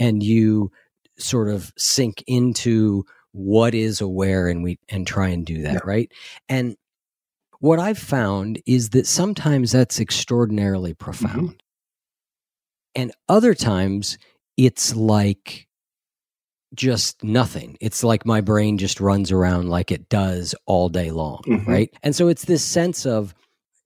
and 0.02 0.20
you 0.20 0.72
sort 1.16 1.48
of 1.48 1.72
sink 1.78 2.24
into 2.26 3.04
what 3.30 3.72
is 3.72 4.00
aware 4.00 4.48
and 4.48 4.64
we 4.64 4.80
and 4.88 5.06
try 5.06 5.28
and 5.28 5.46
do 5.46 5.62
that, 5.62 5.74
yeah. 5.74 5.80
right? 5.84 6.10
And 6.48 6.76
what 7.60 7.78
I've 7.78 7.98
found 7.98 8.60
is 8.66 8.90
that 8.90 9.06
sometimes 9.06 9.70
that's 9.70 10.00
extraordinarily 10.00 10.90
mm-hmm. 10.90 11.04
profound. 11.04 11.48
Mm-hmm. 11.50 11.56
And 12.96 13.12
other 13.28 13.54
times 13.54 14.18
it's 14.56 14.94
like 14.96 15.68
just 16.74 17.22
nothing. 17.22 17.78
It's 17.80 18.02
like 18.02 18.26
my 18.26 18.40
brain 18.40 18.78
just 18.78 19.00
runs 19.00 19.30
around 19.30 19.68
like 19.68 19.92
it 19.92 20.08
does 20.08 20.52
all 20.66 20.88
day 20.88 21.12
long, 21.12 21.42
mm-hmm. 21.46 21.70
right? 21.70 21.94
And 22.02 22.16
so 22.16 22.26
it's 22.26 22.44
this 22.44 22.64
sense 22.64 23.06
of, 23.06 23.34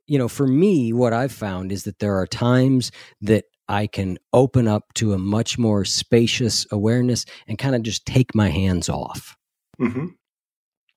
you 0.07 0.19
know, 0.19 0.29
for 0.29 0.47
me, 0.47 0.95
what 0.95 1.13
I've 1.13 1.33
found 1.33 1.73
is 1.73 1.85
that 1.85 1.99
there 1.99 2.17
are 2.17 2.27
times 2.27 2.91
that 3.21 3.45
I 3.69 3.87
can 3.87 4.19
open 4.33 4.69
up 4.69 4.95
to 4.95 5.13
a 5.13 5.19
much 5.19 5.59
more 5.59 5.85
spacious 5.85 6.67
awareness 6.71 7.25
and 7.47 7.59
kind 7.59 7.75
of 7.75 7.83
just 7.83 8.07
take 8.07 8.35
my 8.35 8.49
hands 8.49 8.89
off. 8.89 9.37
Mm-hmm. 9.81 10.07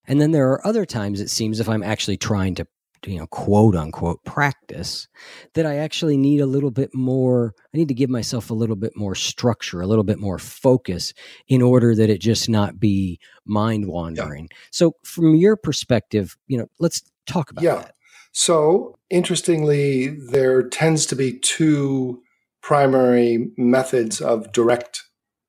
And 0.07 0.21
then 0.21 0.31
there 0.31 0.49
are 0.49 0.65
other 0.65 0.85
times 0.85 1.21
it 1.21 1.29
seems 1.29 1.59
if 1.59 1.69
I'm 1.69 1.83
actually 1.83 2.17
trying 2.17 2.55
to 2.55 2.67
you 3.05 3.17
know 3.17 3.27
quote 3.27 3.75
unquote 3.75 4.23
practice 4.25 5.07
that 5.53 5.65
i 5.65 5.77
actually 5.77 6.17
need 6.17 6.41
a 6.41 6.45
little 6.45 6.71
bit 6.71 6.93
more 6.93 7.53
i 7.73 7.77
need 7.77 7.87
to 7.87 7.93
give 7.93 8.09
myself 8.09 8.49
a 8.49 8.53
little 8.53 8.75
bit 8.75 8.91
more 8.95 9.15
structure 9.15 9.81
a 9.81 9.87
little 9.87 10.03
bit 10.03 10.19
more 10.19 10.37
focus 10.37 11.13
in 11.47 11.61
order 11.61 11.95
that 11.95 12.09
it 12.09 12.19
just 12.19 12.49
not 12.49 12.79
be 12.79 13.19
mind 13.45 13.87
wandering 13.87 14.47
yeah. 14.51 14.57
so 14.71 14.91
from 15.03 15.35
your 15.35 15.55
perspective 15.55 16.35
you 16.47 16.57
know 16.57 16.67
let's 16.79 17.01
talk 17.25 17.51
about 17.51 17.63
yeah. 17.63 17.75
that 17.75 17.95
so 18.31 18.97
interestingly 19.09 20.07
there 20.07 20.61
tends 20.63 21.05
to 21.05 21.15
be 21.15 21.39
two 21.39 22.21
primary 22.69 23.47
methods 23.57 24.21
of 24.21 24.51
direct 24.51 25.03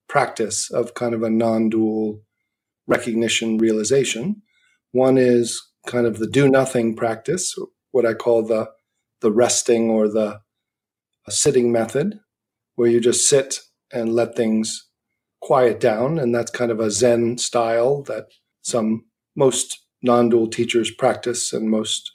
practice 0.09 0.71
of 0.71 0.95
kind 0.95 1.15
of 1.15 1.23
a 1.23 1.29
non-dual 1.29 2.23
recognition 2.87 3.59
realization 3.59 4.43
one 4.93 5.19
is 5.19 5.61
kind 5.87 6.07
of 6.07 6.19
the 6.19 6.27
do 6.27 6.49
nothing 6.49 6.97
practice, 6.97 7.55
what 7.91 8.07
I 8.07 8.15
call 8.15 8.43
the 8.43 8.71
the 9.21 9.31
resting 9.31 9.91
or 9.91 10.09
the 10.09 10.41
sitting 11.29 11.71
method, 11.71 12.21
where 12.75 12.89
you 12.89 13.01
just 13.01 13.29
sit 13.29 13.61
and 13.93 14.15
let 14.15 14.35
things 14.35 14.89
quiet 15.41 15.79
down, 15.79 16.19
and 16.19 16.35
that's 16.35 16.51
kind 16.51 16.71
of 16.71 16.81
a 16.81 16.91
Zen 16.91 17.37
style 17.39 18.03
that 18.05 18.29
some 18.63 19.05
most 19.37 19.79
non-dual 20.03 20.49
teachers 20.49 20.91
practice, 20.91 21.53
and 21.53 21.71
most. 21.71 22.11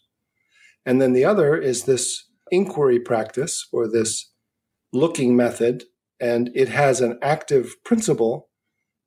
And 0.85 0.99
then 0.99 1.13
the 1.13 1.25
other 1.25 1.55
is 1.55 1.83
this 1.83 2.25
inquiry 2.51 2.99
practice 2.99 3.67
or 3.71 3.87
this 3.87 4.31
looking 4.93 5.35
method, 5.35 5.83
and 6.19 6.49
it 6.55 6.69
has 6.69 7.01
an 7.01 7.19
active 7.21 7.75
principle 7.83 8.49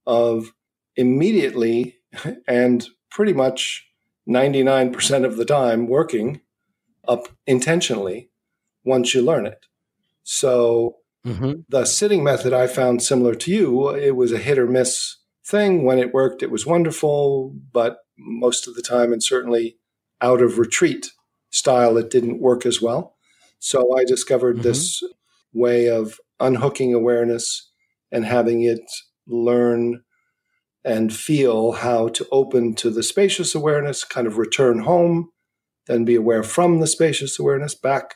of 0.06 0.52
immediately 0.96 1.96
and 2.48 2.86
pretty 3.10 3.32
much 3.32 3.86
99% 4.28 5.24
of 5.24 5.36
the 5.36 5.44
time 5.44 5.88
working 5.88 6.40
up 7.06 7.28
intentionally 7.46 8.30
once 8.84 9.14
you 9.14 9.22
learn 9.22 9.46
it. 9.46 9.66
So 10.24 10.96
mm-hmm. 11.26 11.60
the 11.68 11.86
sitting 11.86 12.22
method 12.22 12.52
I 12.52 12.66
found 12.66 13.02
similar 13.02 13.34
to 13.36 13.50
you, 13.50 13.88
it 13.94 14.14
was 14.14 14.32
a 14.32 14.38
hit 14.38 14.58
or 14.58 14.66
miss 14.66 15.16
thing. 15.46 15.84
When 15.84 15.98
it 15.98 16.12
worked, 16.12 16.42
it 16.42 16.50
was 16.50 16.66
wonderful, 16.66 17.54
but 17.72 17.98
most 18.18 18.68
of 18.68 18.74
the 18.74 18.82
time, 18.82 19.12
and 19.12 19.22
certainly 19.22 19.78
out 20.20 20.42
of 20.42 20.58
retreat 20.58 21.12
style, 21.50 21.96
it 21.96 22.10
didn't 22.10 22.42
work 22.42 22.66
as 22.66 22.82
well. 22.82 23.16
So 23.58 23.96
I 23.96 24.04
discovered 24.04 24.56
mm-hmm. 24.56 24.68
this 24.68 25.02
way 25.52 25.88
of 25.88 26.18
unhooking 26.40 26.94
awareness 26.94 27.70
and 28.10 28.24
having 28.24 28.62
it 28.62 28.80
learn 29.26 30.02
and 30.84 31.14
feel 31.14 31.72
how 31.72 32.08
to 32.08 32.26
open 32.32 32.74
to 32.74 32.90
the 32.90 33.02
spacious 33.02 33.54
awareness, 33.54 34.04
kind 34.04 34.26
of 34.26 34.38
return 34.38 34.80
home, 34.80 35.30
then 35.86 36.04
be 36.04 36.14
aware 36.14 36.42
from 36.42 36.80
the 36.80 36.86
spacious 36.86 37.38
awareness 37.38 37.74
back 37.74 38.14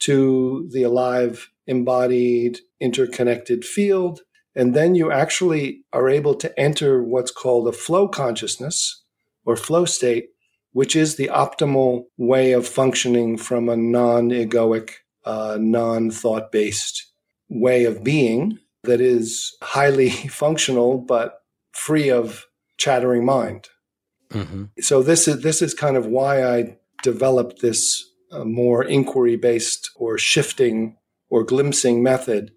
to 0.00 0.68
the 0.72 0.82
alive, 0.82 1.50
embodied, 1.66 2.58
interconnected 2.80 3.64
field. 3.64 4.20
And 4.54 4.74
then 4.74 4.94
you 4.94 5.10
actually 5.10 5.84
are 5.92 6.08
able 6.08 6.34
to 6.36 6.60
enter 6.60 7.02
what's 7.02 7.30
called 7.30 7.68
a 7.68 7.72
flow 7.72 8.08
consciousness 8.08 9.02
or 9.44 9.56
flow 9.56 9.84
state, 9.84 10.26
which 10.72 10.94
is 10.94 11.16
the 11.16 11.30
optimal 11.32 12.04
way 12.16 12.52
of 12.52 12.66
functioning 12.66 13.38
from 13.38 13.68
a 13.68 13.76
non 13.76 14.30
egoic, 14.30 14.90
uh, 15.24 15.58
non 15.60 16.10
thought 16.10 16.52
based 16.52 17.06
way 17.48 17.84
of 17.84 18.02
being 18.02 18.58
that 18.84 19.00
is 19.00 19.56
highly 19.62 20.10
functional, 20.28 20.98
but 20.98 21.42
free 21.72 22.10
of 22.10 22.46
chattering 22.76 23.24
mind. 23.24 23.68
Mm-hmm. 24.30 24.64
So 24.80 25.02
this 25.02 25.28
is 25.28 25.42
this 25.42 25.62
is 25.62 25.74
kind 25.74 25.96
of 25.96 26.06
why 26.06 26.42
I 26.42 26.76
developed 27.02 27.60
this 27.60 28.04
uh, 28.30 28.44
more 28.44 28.82
inquiry 28.82 29.36
based 29.36 29.90
or 29.96 30.18
shifting 30.18 30.96
or 31.28 31.44
glimpsing 31.44 32.02
method. 32.02 32.52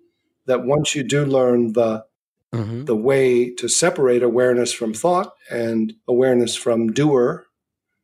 That 0.48 0.64
once 0.64 0.96
you 0.96 1.04
do 1.04 1.26
learn 1.26 1.74
the 1.74 2.06
mm-hmm. 2.54 2.86
the 2.86 2.96
way 2.96 3.54
to 3.56 3.68
separate 3.68 4.24
awareness 4.24 4.72
from 4.72 4.94
thought 4.94 5.34
and 5.50 5.94
awareness 6.08 6.56
from 6.56 6.94
doer, 6.94 7.46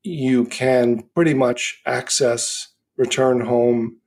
you 0.04 0.45
can 0.45 1.04
pretty 1.15 1.34
much 1.34 1.82
access, 1.86 2.67
return 2.97 3.41
home, 3.41 4.01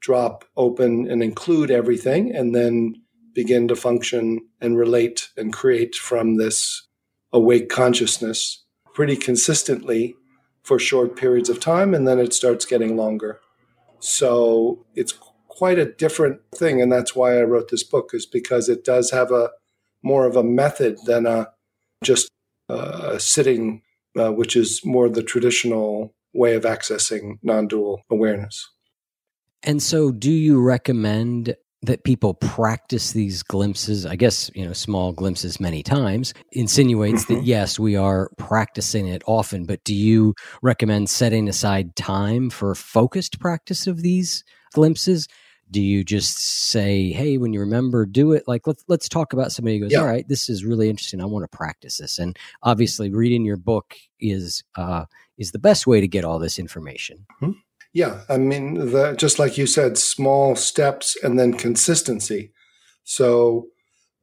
drop 0.00 0.44
open, 0.56 1.10
and 1.10 1.22
include 1.22 1.70
everything, 1.70 2.34
and 2.34 2.54
then 2.54 2.94
begin 3.34 3.68
to 3.68 3.76
function 3.76 4.40
and 4.60 4.76
relate 4.76 5.28
and 5.36 5.52
create 5.52 5.94
from 5.94 6.36
this 6.36 6.86
awake 7.32 7.68
consciousness 7.68 8.64
pretty 8.94 9.16
consistently 9.16 10.16
for 10.62 10.78
short 10.78 11.16
periods 11.16 11.48
of 11.48 11.60
time, 11.60 11.94
and 11.94 12.06
then 12.06 12.18
it 12.18 12.32
starts 12.34 12.64
getting 12.64 12.96
longer. 12.96 13.40
So 14.00 14.84
it's 14.94 15.14
quite 15.48 15.78
a 15.78 15.92
different 15.92 16.40
thing, 16.54 16.80
and 16.80 16.92
that's 16.92 17.14
why 17.16 17.38
I 17.38 17.42
wrote 17.42 17.70
this 17.70 17.84
book, 17.84 18.10
is 18.12 18.26
because 18.26 18.68
it 18.68 18.84
does 18.84 19.10
have 19.10 19.30
a 19.32 19.50
more 20.02 20.26
of 20.26 20.36
a 20.36 20.44
method 20.44 20.96
than 21.06 21.26
a 21.26 21.48
just 22.04 22.28
uh, 22.68 23.18
sitting, 23.18 23.82
uh, 24.16 24.32
which 24.32 24.54
is 24.54 24.84
more 24.84 25.08
the 25.08 25.22
traditional 25.22 26.14
way 26.32 26.54
of 26.54 26.62
accessing 26.62 27.38
non-dual 27.42 28.02
awareness. 28.10 28.68
And 29.62 29.82
so, 29.82 30.12
do 30.12 30.30
you 30.30 30.60
recommend 30.60 31.56
that 31.82 32.04
people 32.04 32.34
practice 32.34 33.12
these 33.12 33.42
glimpses, 33.42 34.04
I 34.04 34.16
guess, 34.16 34.50
you 34.54 34.66
know, 34.66 34.72
small 34.72 35.12
glimpses 35.12 35.60
many 35.60 35.82
times, 35.82 36.34
insinuates 36.52 37.24
mm-hmm. 37.24 37.34
that 37.34 37.44
yes, 37.44 37.78
we 37.78 37.94
are 37.94 38.30
practicing 38.36 39.06
it 39.06 39.22
often. 39.26 39.64
But 39.64 39.84
do 39.84 39.94
you 39.94 40.34
recommend 40.60 41.08
setting 41.08 41.48
aside 41.48 41.94
time 41.94 42.50
for 42.50 42.74
focused 42.74 43.38
practice 43.38 43.86
of 43.86 44.02
these 44.02 44.42
glimpses? 44.72 45.28
Do 45.70 45.80
you 45.80 46.02
just 46.02 46.38
say, 46.70 47.10
"Hey, 47.10 47.36
when 47.36 47.52
you 47.52 47.60
remember, 47.60 48.06
do 48.06 48.32
it"? 48.32 48.44
Like, 48.48 48.66
let's 48.66 48.82
let's 48.88 49.08
talk 49.08 49.34
about 49.34 49.52
somebody 49.52 49.76
who 49.76 49.84
goes, 49.84 49.92
yeah. 49.92 50.00
"All 50.00 50.06
right, 50.06 50.26
this 50.26 50.48
is 50.48 50.64
really 50.64 50.88
interesting. 50.88 51.20
I 51.20 51.26
want 51.26 51.44
to 51.44 51.56
practice 51.56 51.98
this." 51.98 52.18
And 52.18 52.36
obviously, 52.62 53.10
reading 53.10 53.44
your 53.44 53.58
book 53.58 53.94
is 54.18 54.64
uh, 54.76 55.04
is 55.36 55.52
the 55.52 55.58
best 55.58 55.86
way 55.86 56.00
to 56.00 56.08
get 56.08 56.24
all 56.24 56.38
this 56.38 56.58
information. 56.58 57.26
Mm-hmm. 57.42 57.58
Yeah, 57.98 58.20
I 58.28 58.38
mean, 58.38 58.74
the, 58.74 59.16
just 59.18 59.40
like 59.40 59.58
you 59.58 59.66
said, 59.66 59.98
small 59.98 60.54
steps 60.54 61.16
and 61.20 61.36
then 61.36 61.54
consistency. 61.54 62.52
So, 63.02 63.70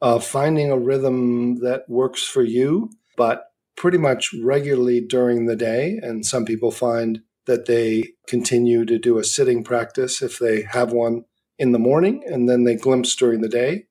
uh, 0.01 0.19
finding 0.19 0.71
a 0.71 0.79
rhythm 0.79 1.59
that 1.59 1.81
works 1.89 2.23
for 2.23 2.41
you, 2.41 2.89
but 3.17 3.43
pretty 3.75 3.97
much 3.97 4.33
regularly 4.41 5.01
during 5.01 5.45
the 5.45 5.57
day. 5.57 5.99
And 6.01 6.25
some 6.25 6.45
people 6.45 6.71
find 6.71 7.19
that 7.47 7.65
they 7.65 8.13
continue 8.29 8.85
to 8.85 8.97
do 8.97 9.17
a 9.17 9.25
sitting 9.25 9.61
practice 9.61 10.21
if 10.21 10.39
they 10.39 10.61
have 10.61 10.93
one 10.93 11.25
in 11.59 11.73
the 11.73 11.79
morning 11.79 12.23
and 12.25 12.47
then 12.47 12.63
they 12.63 12.75
glimpse 12.75 13.13
during 13.13 13.41
the 13.41 13.49
day. 13.49 13.87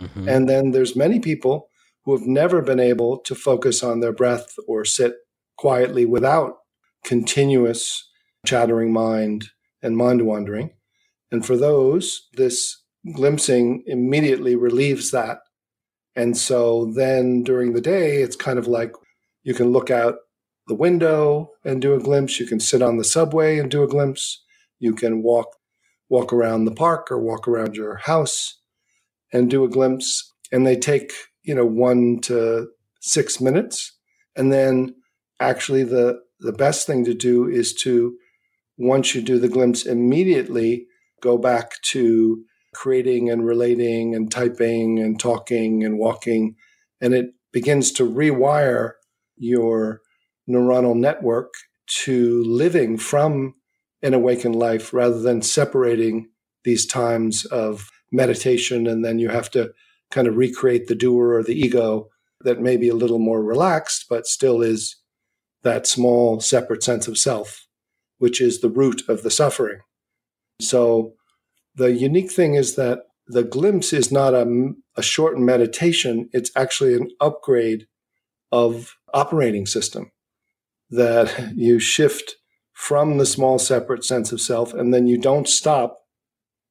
Mm-hmm. 0.00 0.30
And 0.30 0.48
then 0.48 0.70
there's 0.70 0.96
many 0.96 1.20
people 1.20 1.68
who 2.06 2.16
have 2.16 2.26
never 2.26 2.62
been 2.62 2.80
able 2.80 3.18
to 3.18 3.34
focus 3.34 3.82
on 3.82 4.00
their 4.00 4.14
breath 4.14 4.54
or 4.66 4.86
sit 4.86 5.12
quietly 5.58 6.06
without 6.06 6.54
continuous 7.04 8.08
chattering 8.46 8.92
mind 8.92 9.48
and 9.82 9.96
mind 9.96 10.22
wandering. 10.22 10.70
And 11.30 11.44
for 11.44 11.56
those, 11.56 12.28
this 12.34 12.82
glimpsing 13.12 13.82
immediately 13.86 14.56
relieves 14.56 15.10
that. 15.10 15.38
And 16.14 16.36
so 16.36 16.92
then 16.94 17.42
during 17.42 17.72
the 17.72 17.80
day, 17.80 18.22
it's 18.22 18.36
kind 18.36 18.58
of 18.58 18.66
like 18.66 18.92
you 19.42 19.54
can 19.54 19.70
look 19.70 19.90
out 19.90 20.16
the 20.66 20.74
window 20.74 21.50
and 21.64 21.80
do 21.80 21.94
a 21.94 22.00
glimpse. 22.00 22.40
You 22.40 22.46
can 22.46 22.60
sit 22.60 22.82
on 22.82 22.96
the 22.96 23.04
subway 23.04 23.58
and 23.58 23.70
do 23.70 23.82
a 23.82 23.88
glimpse. 23.88 24.42
You 24.78 24.94
can 24.94 25.22
walk 25.22 25.48
walk 26.08 26.32
around 26.32 26.64
the 26.64 26.74
park 26.74 27.10
or 27.10 27.18
walk 27.18 27.48
around 27.48 27.76
your 27.76 27.96
house 27.96 28.60
and 29.32 29.50
do 29.50 29.64
a 29.64 29.68
glimpse. 29.68 30.32
And 30.52 30.64
they 30.64 30.76
take, 30.76 31.12
you 31.42 31.54
know, 31.54 31.66
one 31.66 32.20
to 32.22 32.68
six 33.00 33.40
minutes. 33.40 33.96
And 34.36 34.52
then 34.52 34.94
actually 35.40 35.84
the 35.84 36.20
the 36.40 36.52
best 36.52 36.86
thing 36.86 37.04
to 37.04 37.14
do 37.14 37.48
is 37.48 37.74
to 37.82 38.16
once 38.78 39.14
you 39.14 39.22
do 39.22 39.38
the 39.38 39.48
glimpse, 39.48 39.86
immediately 39.86 40.86
go 41.20 41.38
back 41.38 41.80
to 41.82 42.44
creating 42.74 43.30
and 43.30 43.46
relating 43.46 44.14
and 44.14 44.30
typing 44.30 44.98
and 44.98 45.18
talking 45.18 45.82
and 45.82 45.98
walking. 45.98 46.54
And 47.00 47.14
it 47.14 47.30
begins 47.52 47.90
to 47.92 48.08
rewire 48.08 48.92
your 49.36 50.02
neuronal 50.48 50.94
network 50.94 51.54
to 51.86 52.42
living 52.44 52.98
from 52.98 53.54
an 54.02 54.14
awakened 54.14 54.56
life 54.56 54.92
rather 54.92 55.20
than 55.20 55.40
separating 55.42 56.28
these 56.64 56.86
times 56.86 57.44
of 57.46 57.88
meditation. 58.12 58.86
And 58.86 59.04
then 59.04 59.18
you 59.18 59.30
have 59.30 59.50
to 59.52 59.72
kind 60.10 60.26
of 60.26 60.36
recreate 60.36 60.86
the 60.86 60.94
doer 60.94 61.34
or 61.34 61.42
the 61.42 61.58
ego 61.58 62.08
that 62.42 62.60
may 62.60 62.76
be 62.76 62.88
a 62.88 62.94
little 62.94 63.18
more 63.18 63.42
relaxed, 63.42 64.06
but 64.08 64.26
still 64.26 64.62
is 64.62 64.96
that 65.62 65.86
small 65.86 66.40
separate 66.40 66.82
sense 66.82 67.08
of 67.08 67.18
self 67.18 67.65
which 68.18 68.40
is 68.40 68.60
the 68.60 68.68
root 68.68 69.02
of 69.08 69.22
the 69.22 69.30
suffering. 69.30 69.80
So 70.60 71.14
the 71.74 71.92
unique 71.92 72.32
thing 72.32 72.54
is 72.54 72.76
that 72.76 73.00
the 73.26 73.42
glimpse 73.42 73.92
is 73.92 74.12
not 74.12 74.34
a, 74.34 74.72
a 74.96 75.02
short 75.02 75.38
meditation, 75.38 76.28
it's 76.32 76.50
actually 76.56 76.94
an 76.94 77.08
upgrade 77.20 77.86
of 78.52 78.96
operating 79.12 79.66
system 79.66 80.12
that 80.90 81.52
you 81.56 81.78
shift 81.78 82.36
from 82.72 83.16
the 83.16 83.26
small 83.26 83.58
separate 83.58 84.04
sense 84.04 84.32
of 84.32 84.40
self. 84.40 84.74
And 84.74 84.92
then 84.92 85.06
you 85.06 85.18
don't 85.18 85.48
stop 85.48 85.98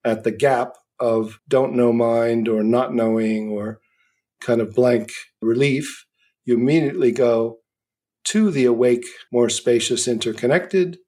at 0.03 0.23
the 0.23 0.31
gap 0.31 0.75
of 0.99 1.39
don't 1.47 1.75
know 1.75 1.91
mind 1.91 2.47
or 2.47 2.63
not 2.63 2.93
knowing 2.93 3.49
or 3.49 3.79
kind 4.39 4.61
of 4.61 4.75
blank 4.75 5.11
relief. 5.41 6.05
You 6.45 6.55
immediately 6.55 7.11
go 7.11 7.57
to 8.25 8.51
the 8.51 8.65
awake, 8.65 9.05
more 9.31 9.49
spacious, 9.49 10.07
interconnected, 10.07 10.99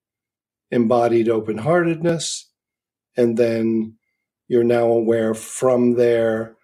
embodied 0.71 1.29
open 1.29 1.59
heartedness. 1.59 2.51
And 3.15 3.37
then 3.37 3.97
you're 4.47 4.63
now 4.63 4.85
aware 4.85 5.33
from 5.33 5.95
there 5.95 6.55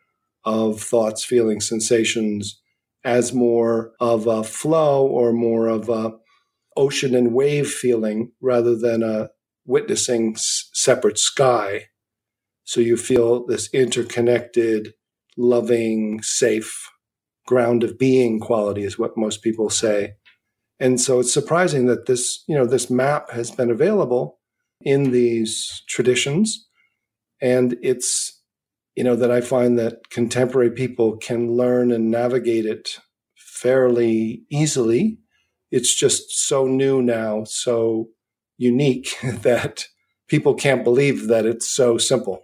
of 0.46 0.82
thoughts, 0.82 1.24
feelings, 1.24 1.68
sensations 1.68 2.62
as 3.04 3.34
more 3.34 3.94
of 4.00 4.28
a 4.28 4.44
flow 4.44 5.06
or 5.06 5.34
more 5.34 5.68
of 5.68 5.90
a 5.90 6.14
ocean 6.76 7.16
and 7.16 7.34
wave 7.34 7.70
feeling 7.70 8.32
rather 8.42 8.76
than 8.76 9.04
a 9.04 9.30
witnessing 9.66 10.36
separate 10.38 11.18
sky. 11.18 11.88
So 12.64 12.80
you 12.82 12.98
feel 12.98 13.46
this 13.46 13.70
interconnected, 13.74 14.94
loving, 15.38 16.22
safe 16.24 16.90
ground 17.46 17.84
of 17.84 17.98
being 17.98 18.40
quality 18.40 18.84
is 18.84 18.98
what 18.98 19.18
most 19.18 19.42
people 19.42 19.70
say. 19.70 20.14
And 20.80 21.00
so 21.00 21.20
it's 21.20 21.34
surprising 21.34 21.86
that 21.88 22.06
this, 22.08 22.44
you 22.48 22.56
know, 22.56 22.66
this 22.66 22.90
map 22.90 23.32
has 23.32 23.52
been 23.52 23.70
available 23.70 24.40
in 24.82 25.12
these 25.12 25.84
traditions. 25.88 26.68
And 27.42 27.78
it's, 27.82 28.42
you 28.96 29.04
know, 29.04 29.16
that 29.16 29.32
I 29.32 29.42
find 29.42 29.78
that 29.80 30.10
contemporary 30.10 30.72
people 30.72 31.18
can 31.18 31.56
learn 31.56 31.92
and 31.92 32.12
navigate 32.12 32.66
it 32.66 33.00
fairly 33.36 34.44
easily. 34.50 35.20
It's 35.72 35.94
just 35.94 36.32
so 36.48 36.66
new 36.66 37.02
now, 37.02 37.44
so 37.46 38.10
unique 38.58 39.16
that 39.24 39.86
people 40.28 40.54
can't 40.54 40.84
believe 40.84 41.28
that 41.28 41.46
it's 41.46 41.70
so 41.70 41.98
simple. 41.98 42.44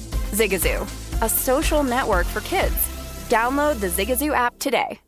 Zigazoo, 0.31 0.81
a 1.21 1.29
social 1.29 1.83
network 1.83 2.25
for 2.25 2.41
kids. 2.41 2.75
Download 3.29 3.79
the 3.79 3.87
Zigazoo 3.87 4.33
app 4.33 4.57
today. 4.59 4.99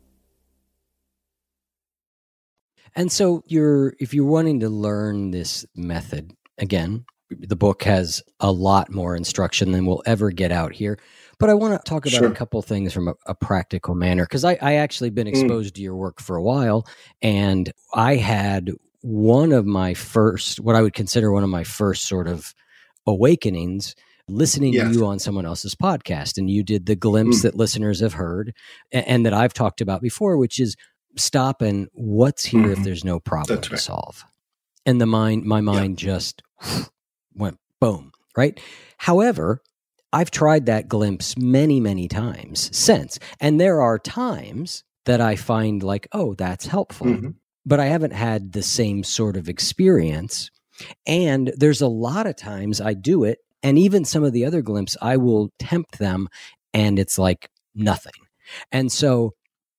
And 2.96 3.10
so 3.10 3.42
you're 3.46 3.94
if 3.98 4.14
you're 4.14 4.24
wanting 4.24 4.60
to 4.60 4.68
learn 4.68 5.30
this 5.32 5.66
method, 5.74 6.32
again, 6.58 7.04
the 7.30 7.56
book 7.56 7.82
has 7.82 8.22
a 8.40 8.52
lot 8.52 8.90
more 8.90 9.16
instruction 9.16 9.72
than 9.72 9.86
we'll 9.86 10.02
ever 10.06 10.30
get 10.30 10.52
out 10.52 10.72
here. 10.72 10.98
But 11.38 11.50
I 11.50 11.54
want 11.54 11.74
to 11.74 11.88
talk 11.88 12.06
about 12.06 12.18
Sure. 12.18 12.28
a 12.28 12.34
couple 12.34 12.62
things 12.62 12.92
from 12.92 13.08
a, 13.08 13.14
a 13.26 13.34
practical 13.34 13.94
manner 13.94 14.24
because 14.24 14.44
I, 14.44 14.56
I 14.62 14.74
actually 14.74 15.10
been 15.10 15.26
hmm. 15.26 15.34
exposed 15.34 15.74
to 15.74 15.82
your 15.82 15.96
work 15.96 16.20
for 16.20 16.36
a 16.36 16.42
while, 16.42 16.86
and 17.22 17.72
I 17.94 18.16
had 18.16 18.70
one 19.00 19.52
of 19.52 19.66
my 19.66 19.94
first, 19.94 20.60
what 20.60 20.76
I 20.76 20.82
would 20.82 20.94
consider 20.94 21.32
one 21.32 21.42
of 21.42 21.50
my 21.50 21.64
first 21.64 22.06
sort 22.06 22.28
of 22.28 22.54
awakenings, 23.06 23.94
listening 24.28 24.72
Yes. 24.72 24.88
to 24.92 24.98
you 24.98 25.06
on 25.06 25.18
someone 25.18 25.44
else's 25.46 25.74
podcast, 25.74 26.38
and 26.38 26.48
you 26.50 26.62
did 26.62 26.86
the 26.86 26.96
glimpse 26.96 27.38
Mm. 27.40 27.42
that 27.42 27.56
listeners 27.56 28.00
have 28.00 28.14
heard 28.14 28.54
and, 28.92 29.06
and 29.06 29.26
that 29.26 29.34
I've 29.34 29.52
talked 29.54 29.80
about 29.80 30.00
before, 30.02 30.36
which 30.38 30.58
is 30.60 30.76
stop 31.16 31.60
and 31.62 31.88
what's 31.92 32.46
here 32.46 32.70
if 32.70 32.78
Mhm. 32.78 32.84
there's 32.84 33.04
no 33.04 33.20
problem 33.20 33.56
That's 33.56 33.68
to 33.68 33.76
solve, 33.78 34.24
and 34.86 35.00
the 35.00 35.06
mind, 35.06 35.44
my 35.44 35.60
mind 35.60 35.98
just 35.98 36.42
went 37.34 37.58
boom, 37.80 38.12
right? 38.36 38.58
However, 38.98 39.62
I've 40.12 40.30
tried 40.30 40.66
that 40.66 40.88
glimpse 40.88 41.36
many, 41.36 41.80
many 41.80 42.06
times 42.08 42.70
since. 42.76 43.18
And 43.40 43.60
there 43.60 43.82
are 43.82 43.98
times 43.98 44.84
that 45.06 45.20
I 45.20 45.34
find 45.36 45.82
like, 45.82 46.06
oh, 46.12 46.34
that's 46.34 46.66
helpful. 46.66 47.08
Mhm. 47.08 47.34
But 47.66 47.80
I 47.80 47.86
haven't 47.86 48.12
had 48.12 48.52
the 48.52 48.62
same 48.62 49.02
sort 49.02 49.36
of 49.36 49.48
experience. 49.48 50.50
And 51.06 51.52
there's 51.56 51.80
a 51.80 51.88
lot 51.88 52.26
of 52.28 52.36
times 52.36 52.80
I 52.80 52.94
do 52.94 53.24
it. 53.24 53.38
And 53.64 53.78
even 53.78 54.04
some 54.04 54.22
of 54.22 54.32
the 54.32 54.44
other 54.44 54.62
glimpses, 54.62 54.98
I 55.02 55.16
will 55.16 55.50
tempt 55.58 55.98
them 55.98 56.28
and 56.72 56.98
it's 56.98 57.18
like 57.18 57.48
nothing. 57.74 58.12
And 58.70 58.92
so 58.92 59.32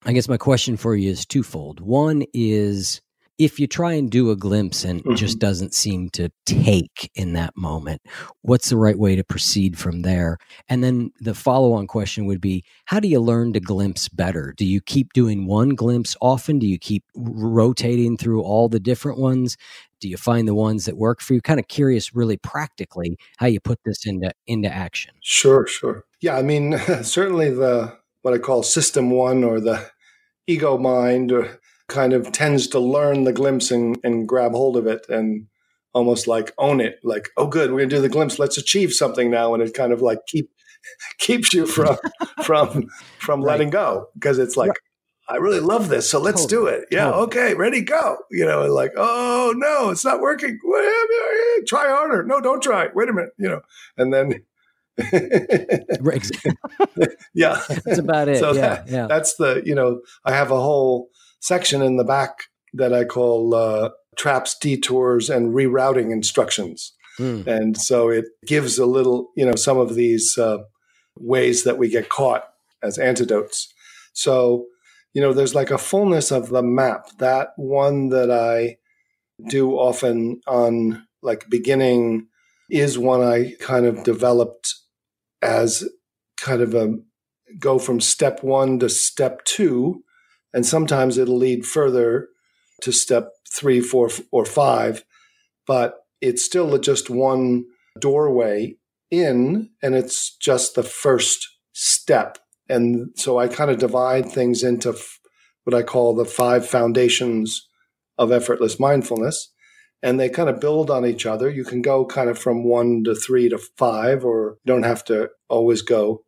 I 0.04 0.12
guess 0.12 0.28
my 0.28 0.38
question 0.38 0.76
for 0.76 0.95
you 0.95 1.12
is 1.12 1.26
twofold. 1.26 1.80
One 1.80 2.24
is 2.34 3.00
if 3.38 3.60
you 3.60 3.67
try 3.67 3.93
and 3.93 4.10
do 4.10 4.32
a 4.32 4.36
glimpse 4.36 4.86
and 4.86 5.02
it 5.06 5.15
just 5.15 5.36
mm-hmm. 5.36 5.48
doesn't 5.48 5.74
seem 5.74 6.10
to 6.12 6.30
take 6.45 7.12
in 7.15 7.34
that 7.34 7.56
moment, 7.58 8.02
what's 8.41 8.69
the 8.69 8.78
right 8.78 8.98
way 8.98 9.15
to 9.15 9.24
proceed 9.24 9.78
from 9.78 10.04
there? 10.04 10.38
And 10.69 10.84
then 10.84 11.12
the 11.19 11.34
follow 11.34 11.74
on 11.74 11.88
question 11.88 12.26
would 12.28 12.39
be 12.39 12.63
how 12.86 13.00
do 13.00 13.08
you 13.08 13.19
learn 13.19 13.52
to 13.54 13.60
glimpse 13.60 14.08
better? 14.08 14.54
Do 14.56 14.65
you 14.65 14.80
keep 14.80 15.12
doing 15.13 15.48
one 15.48 15.69
glimpse 15.69 16.15
often? 16.21 16.60
Do 16.60 16.67
you 16.67 16.80
keep 16.80 17.04
rotating 17.13 18.17
through 18.17 18.41
all 18.41 18.69
the 18.69 18.80
different 18.80 19.19
ones? 19.19 19.58
Do 20.01 20.10
you 20.10 20.17
find 20.17 20.47
the 20.47 20.55
ones 20.55 20.86
that 20.86 20.97
work 20.97 21.21
for 21.21 21.34
you? 21.34 21.41
Kind 21.41 21.60
of 21.60 21.67
curious, 21.67 22.13
really 22.15 22.38
practically, 22.38 23.17
how 23.38 23.47
you 23.47 23.60
put 23.60 23.79
this 23.86 24.05
into 24.05 24.31
into 24.47 24.73
action. 24.73 25.13
Sure, 25.21 25.65
sure. 25.67 26.03
Yeah, 26.21 26.38
I 26.38 26.41
mean, 26.41 26.77
certainly 27.03 27.49
the 27.49 27.97
what 28.21 28.34
I 28.34 28.38
call 28.38 28.63
system 28.63 29.12
one 29.12 29.43
or 29.43 29.60
the 29.60 29.89
ego 30.47 30.77
mind 30.77 31.31
or 31.31 31.60
kind 31.88 32.13
of 32.13 32.31
tends 32.31 32.67
to 32.67 32.79
learn 32.79 33.23
the 33.23 33.34
glimpse 33.34 33.71
and, 33.71 33.97
and 34.03 34.27
grab 34.27 34.51
hold 34.53 34.75
of 34.77 34.88
it 34.88 35.05
and 35.10 35.47
almost 35.93 36.27
like 36.27 36.51
own 36.58 36.81
it. 36.81 36.99
Like, 37.03 37.29
oh, 37.38 37.47
good, 37.47 37.71
we're 37.71 37.79
gonna 37.79 37.89
do 37.89 38.01
the 38.01 38.10
glimpse. 38.10 38.38
Let's 38.39 38.58
achieve 38.58 38.91
something 38.93 39.29
now, 39.31 39.53
and 39.53 39.63
it 39.63 39.73
kind 39.73 39.93
of 39.93 40.01
like 40.01 40.19
keep 40.27 40.49
keeps 41.19 41.53
you 41.53 41.65
from 41.65 41.97
from 42.43 42.88
from 43.19 43.41
Right. 43.41 43.51
letting 43.53 43.69
go 43.69 44.08
because 44.15 44.39
it's 44.39 44.58
like, 44.58 44.73
I 45.28 45.38
really 45.38 45.60
love 45.60 45.90
this. 45.90 46.10
So 46.10 46.20
let's 46.20 46.44
totally. 46.46 46.72
do 46.72 46.78
it. 46.78 46.88
Yeah. 46.92 47.06
Totally. 47.06 47.24
Okay. 47.24 47.54
Ready, 47.56 47.82
go. 47.82 48.18
You 48.32 48.46
know, 48.46 48.64
and 48.64 48.74
like, 48.74 48.94
oh 48.96 49.54
no, 49.56 49.90
it's 49.90 50.06
not 50.06 50.22
working. 50.22 50.60
Try 51.68 51.88
harder. 51.88 52.24
No, 52.24 52.40
don't 52.42 52.62
try. 52.62 52.90
Wait 52.94 53.10
a 53.10 53.14
minute. 53.14 53.32
You 53.38 53.50
know, 53.50 53.62
and 53.98 54.14
then. 54.14 54.44
yeah. 57.34 57.62
That's 57.68 57.98
about 57.98 58.30
it. 58.30 58.38
So 58.40 58.54
yeah, 58.54 58.62
that, 58.62 58.88
yeah. 58.88 59.08
That's 59.08 59.36
the, 59.36 59.62
you 59.66 59.76
know, 59.76 60.00
I 60.24 60.32
have 60.32 60.52
a 60.52 60.62
whole 60.62 61.10
section 61.42 61.82
in 61.82 61.98
the 61.98 62.06
back 62.06 62.44
that 62.74 62.94
I 62.94 63.04
call 63.04 63.54
uh, 63.54 63.90
traps, 64.18 64.58
detours, 64.58 65.30
and 65.30 65.54
rerouting 65.54 66.12
instructions. 66.12 66.94
Mm. 67.20 67.48
And 67.48 67.78
so 67.78 68.10
it 68.10 68.26
gives 68.46 68.78
a 68.78 68.86
little, 68.86 69.32
you 69.36 69.46
know, 69.46 69.56
some 69.56 69.78
of 69.78 69.96
these 69.96 70.38
uh, 70.38 70.60
ways 71.18 71.64
that 71.64 71.78
we 71.78 71.90
get 71.90 72.10
caught 72.10 72.44
as 72.84 72.98
antidotes. 72.98 73.74
So, 74.14 74.66
you 75.15 75.21
know, 75.21 75.32
there's 75.32 75.56
like 75.56 75.71
a 75.71 75.78
fullness 75.78 76.30
of 76.30 76.49
the 76.49 76.62
map. 76.62 77.08
That 77.19 77.54
one 77.56 78.10
that 78.10 78.30
I 78.30 78.78
do 79.49 79.71
often 79.71 80.41
on 80.45 81.08
like 81.23 81.49
beginning 81.49 82.28
is 82.69 82.97
one 82.97 83.21
I 83.21 83.54
kind 83.62 83.86
of 83.86 84.04
developed 84.04 84.75
as 85.41 85.88
kind 86.38 86.62
of 86.62 86.75
a 86.75 86.95
go 87.58 87.80
from 87.80 88.01
step 88.01 88.43
one 88.43 88.78
to 88.80 88.89
step 88.89 89.45
two. 89.45 90.04
And 90.54 90.65
sometimes 90.65 91.17
it'll 91.17 91.38
lead 91.38 91.65
further 91.65 92.28
to 92.82 92.91
step 92.91 93.30
three, 93.49 93.80
four, 93.80 94.10
or 94.32 94.43
five. 94.43 95.06
But 95.65 95.95
it's 96.19 96.43
still 96.43 96.78
just 96.78 97.10
one 97.10 97.65
doorway 98.01 98.75
in, 99.12 99.69
and 99.82 99.95
it's 99.95 100.36
just 100.36 100.75
the 100.75 100.84
first 100.84 101.47
step. 101.71 102.38
And 102.69 103.10
so 103.15 103.38
I 103.38 103.47
kind 103.47 103.69
of 103.69 103.78
divide 103.78 104.32
things 104.32 104.63
into 104.63 104.89
f- 104.89 105.19
what 105.63 105.75
I 105.75 105.84
call 105.84 106.15
the 106.15 106.25
five 106.25 106.67
foundations 106.67 107.67
of 108.17 108.32
effortless 108.32 108.80
mindfulness. 108.80 109.51
And 110.01 110.19
they 110.19 110.30
kind 110.30 110.49
of 110.49 110.60
build 110.60 110.91
on 110.91 111.06
each 111.06 111.25
other. 111.25 111.49
You 111.49 111.63
can 111.63 111.82
go 111.82 112.06
kind 112.06 112.30
of 112.30 112.38
from 112.38 112.63
one 112.63 113.04
to 113.06 113.15
three 113.15 113.49
to 113.49 113.58
five, 113.78 114.23
or 114.23 114.58
you 114.63 114.73
don't 114.73 114.84
have 114.84 115.04
to 115.06 115.30
always 115.49 115.82
go 115.82 116.23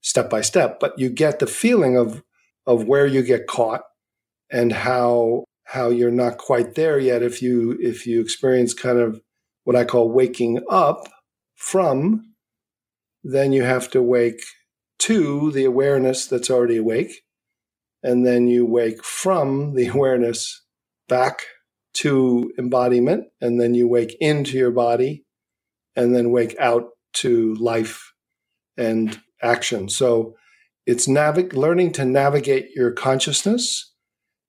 step 0.00 0.30
by 0.30 0.40
step, 0.40 0.78
but 0.78 0.98
you 0.98 1.08
get 1.08 1.38
the 1.38 1.46
feeling 1.46 1.96
of, 1.96 2.22
of 2.66 2.84
where 2.84 3.06
you 3.06 3.22
get 3.22 3.46
caught 3.46 3.82
and 4.50 4.72
how 4.72 5.44
how 5.64 5.90
you're 5.90 6.10
not 6.10 6.38
quite 6.38 6.76
there 6.76 6.98
yet 6.98 7.22
if 7.22 7.42
you 7.42 7.76
if 7.78 8.06
you 8.06 8.22
experience 8.22 8.72
kind 8.72 8.98
of 8.98 9.20
what 9.64 9.76
I 9.76 9.84
call 9.84 10.10
waking 10.10 10.62
up 10.70 11.08
from, 11.56 12.34
then 13.22 13.52
you 13.52 13.64
have 13.64 13.90
to 13.90 14.00
wake 14.00 14.42
to 15.00 15.50
the 15.52 15.64
awareness 15.64 16.26
that's 16.26 16.50
already 16.50 16.76
awake. 16.76 17.12
And 18.02 18.26
then 18.26 18.46
you 18.46 18.66
wake 18.66 19.04
from 19.04 19.74
the 19.74 19.86
awareness 19.94 20.62
back 21.08 21.42
to 21.94 22.52
embodiment. 22.58 23.24
And 23.40 23.60
then 23.60 23.74
you 23.74 23.88
wake 23.88 24.16
into 24.20 24.56
your 24.56 24.70
body 24.70 25.24
and 25.96 26.14
then 26.14 26.30
wake 26.30 26.56
out 26.60 26.90
to 27.14 27.54
life 27.54 28.12
and 28.76 29.20
action. 29.42 29.88
So 29.88 30.34
it's 30.86 31.08
navig- 31.08 31.54
learning 31.54 31.92
to 31.92 32.04
navigate 32.04 32.70
your 32.74 32.92
consciousness 32.92 33.92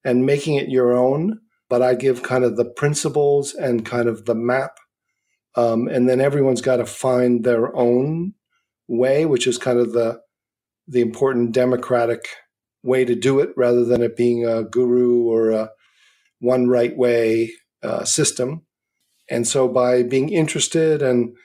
and 0.03 0.25
making 0.25 0.55
it 0.55 0.69
your 0.69 0.93
own. 0.95 1.39
But 1.69 1.81
I 1.81 1.95
give 1.95 2.23
kind 2.23 2.43
of 2.43 2.57
the 2.57 2.65
principles 2.65 3.53
and 3.53 3.85
kind 3.85 4.07
of 4.07 4.25
the 4.25 4.35
map 4.35 4.77
um, 5.55 5.88
and 5.88 6.07
then 6.07 6.21
everyone's 6.21 6.62
got 6.62 6.77
to 6.77 6.85
find 6.85 7.43
their 7.43 7.75
own 7.75 8.33
way, 8.88 9.25
which 9.25 9.47
is 9.47 9.57
kind 9.57 9.79
of 9.79 9.93
the 9.93 10.19
the 10.89 11.02
important 11.02 11.52
democratic 11.52 12.28
way 12.84 13.06
to 13.06 13.15
do 13.15 13.39
it, 13.39 13.49
rather 13.56 13.86
than 13.86 14.02
it 14.02 14.17
being 14.17 14.45
a 14.45 14.63
guru 14.63 15.23
or 15.23 15.52
a 15.52 15.69
one 16.39 16.67
right 16.67 16.95
way 16.97 17.52
uh, 17.84 18.04
system. 18.04 18.65
And 19.30 19.47
so, 19.47 19.67
by 19.67 20.04
being 20.04 20.30
interested 20.30 21.02
and 21.02 21.36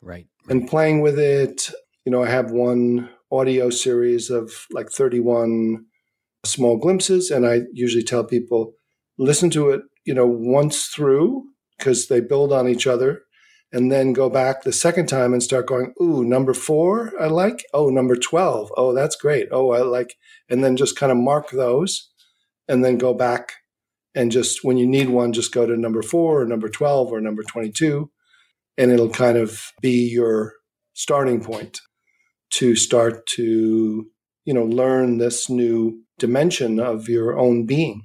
right 0.00 0.26
and 0.48 0.68
playing 0.68 1.02
with 1.02 1.18
it, 1.18 1.70
you 2.04 2.12
know, 2.12 2.22
I 2.24 2.28
have 2.28 2.50
one 2.50 3.10
audio 3.30 3.70
series 3.70 4.30
of 4.30 4.52
like 4.70 4.90
31 4.90 5.84
small 6.44 6.78
glimpses, 6.78 7.30
and 7.30 7.46
I 7.46 7.62
usually 7.72 8.04
tell 8.04 8.24
people 8.24 8.72
listen 9.18 9.50
to 9.50 9.70
it, 9.70 9.82
you 10.04 10.14
know, 10.14 10.26
once 10.26 10.86
through 10.86 11.44
because 11.78 12.08
they 12.08 12.20
build 12.20 12.52
on 12.52 12.68
each 12.68 12.86
other 12.86 13.22
and 13.72 13.90
then 13.90 14.12
go 14.12 14.28
back 14.28 14.62
the 14.62 14.72
second 14.72 15.06
time 15.06 15.32
and 15.32 15.42
start 15.42 15.66
going, 15.66 15.94
ooh, 16.00 16.24
number 16.24 16.52
four, 16.52 17.12
I 17.18 17.26
like. 17.26 17.64
Oh, 17.72 17.88
number 17.88 18.16
12. 18.16 18.70
Oh, 18.76 18.92
that's 18.92 19.16
great. 19.16 19.48
Oh, 19.50 19.70
I 19.70 19.80
like. 19.80 20.16
And 20.50 20.62
then 20.62 20.76
just 20.76 20.96
kind 20.96 21.10
of 21.10 21.16
mark 21.16 21.50
those 21.50 22.10
and 22.68 22.84
then 22.84 22.98
go 22.98 23.14
back 23.14 23.54
and 24.14 24.30
just 24.30 24.62
when 24.62 24.76
you 24.76 24.86
need 24.86 25.08
one, 25.08 25.32
just 25.32 25.52
go 25.52 25.64
to 25.64 25.76
number 25.76 26.02
four 26.02 26.42
or 26.42 26.46
number 26.46 26.68
12 26.68 27.10
or 27.10 27.20
number 27.20 27.42
22. 27.42 28.10
And 28.76 28.90
it'll 28.90 29.08
kind 29.08 29.38
of 29.38 29.72
be 29.80 30.08
your 30.10 30.52
starting 30.92 31.42
point 31.42 31.80
to 32.50 32.76
start 32.76 33.26
to, 33.36 34.06
you 34.44 34.54
know, 34.54 34.64
learn 34.64 35.16
this 35.16 35.48
new 35.48 36.02
dimension 36.18 36.78
of 36.78 37.08
your 37.08 37.38
own 37.38 37.64
being. 37.64 38.02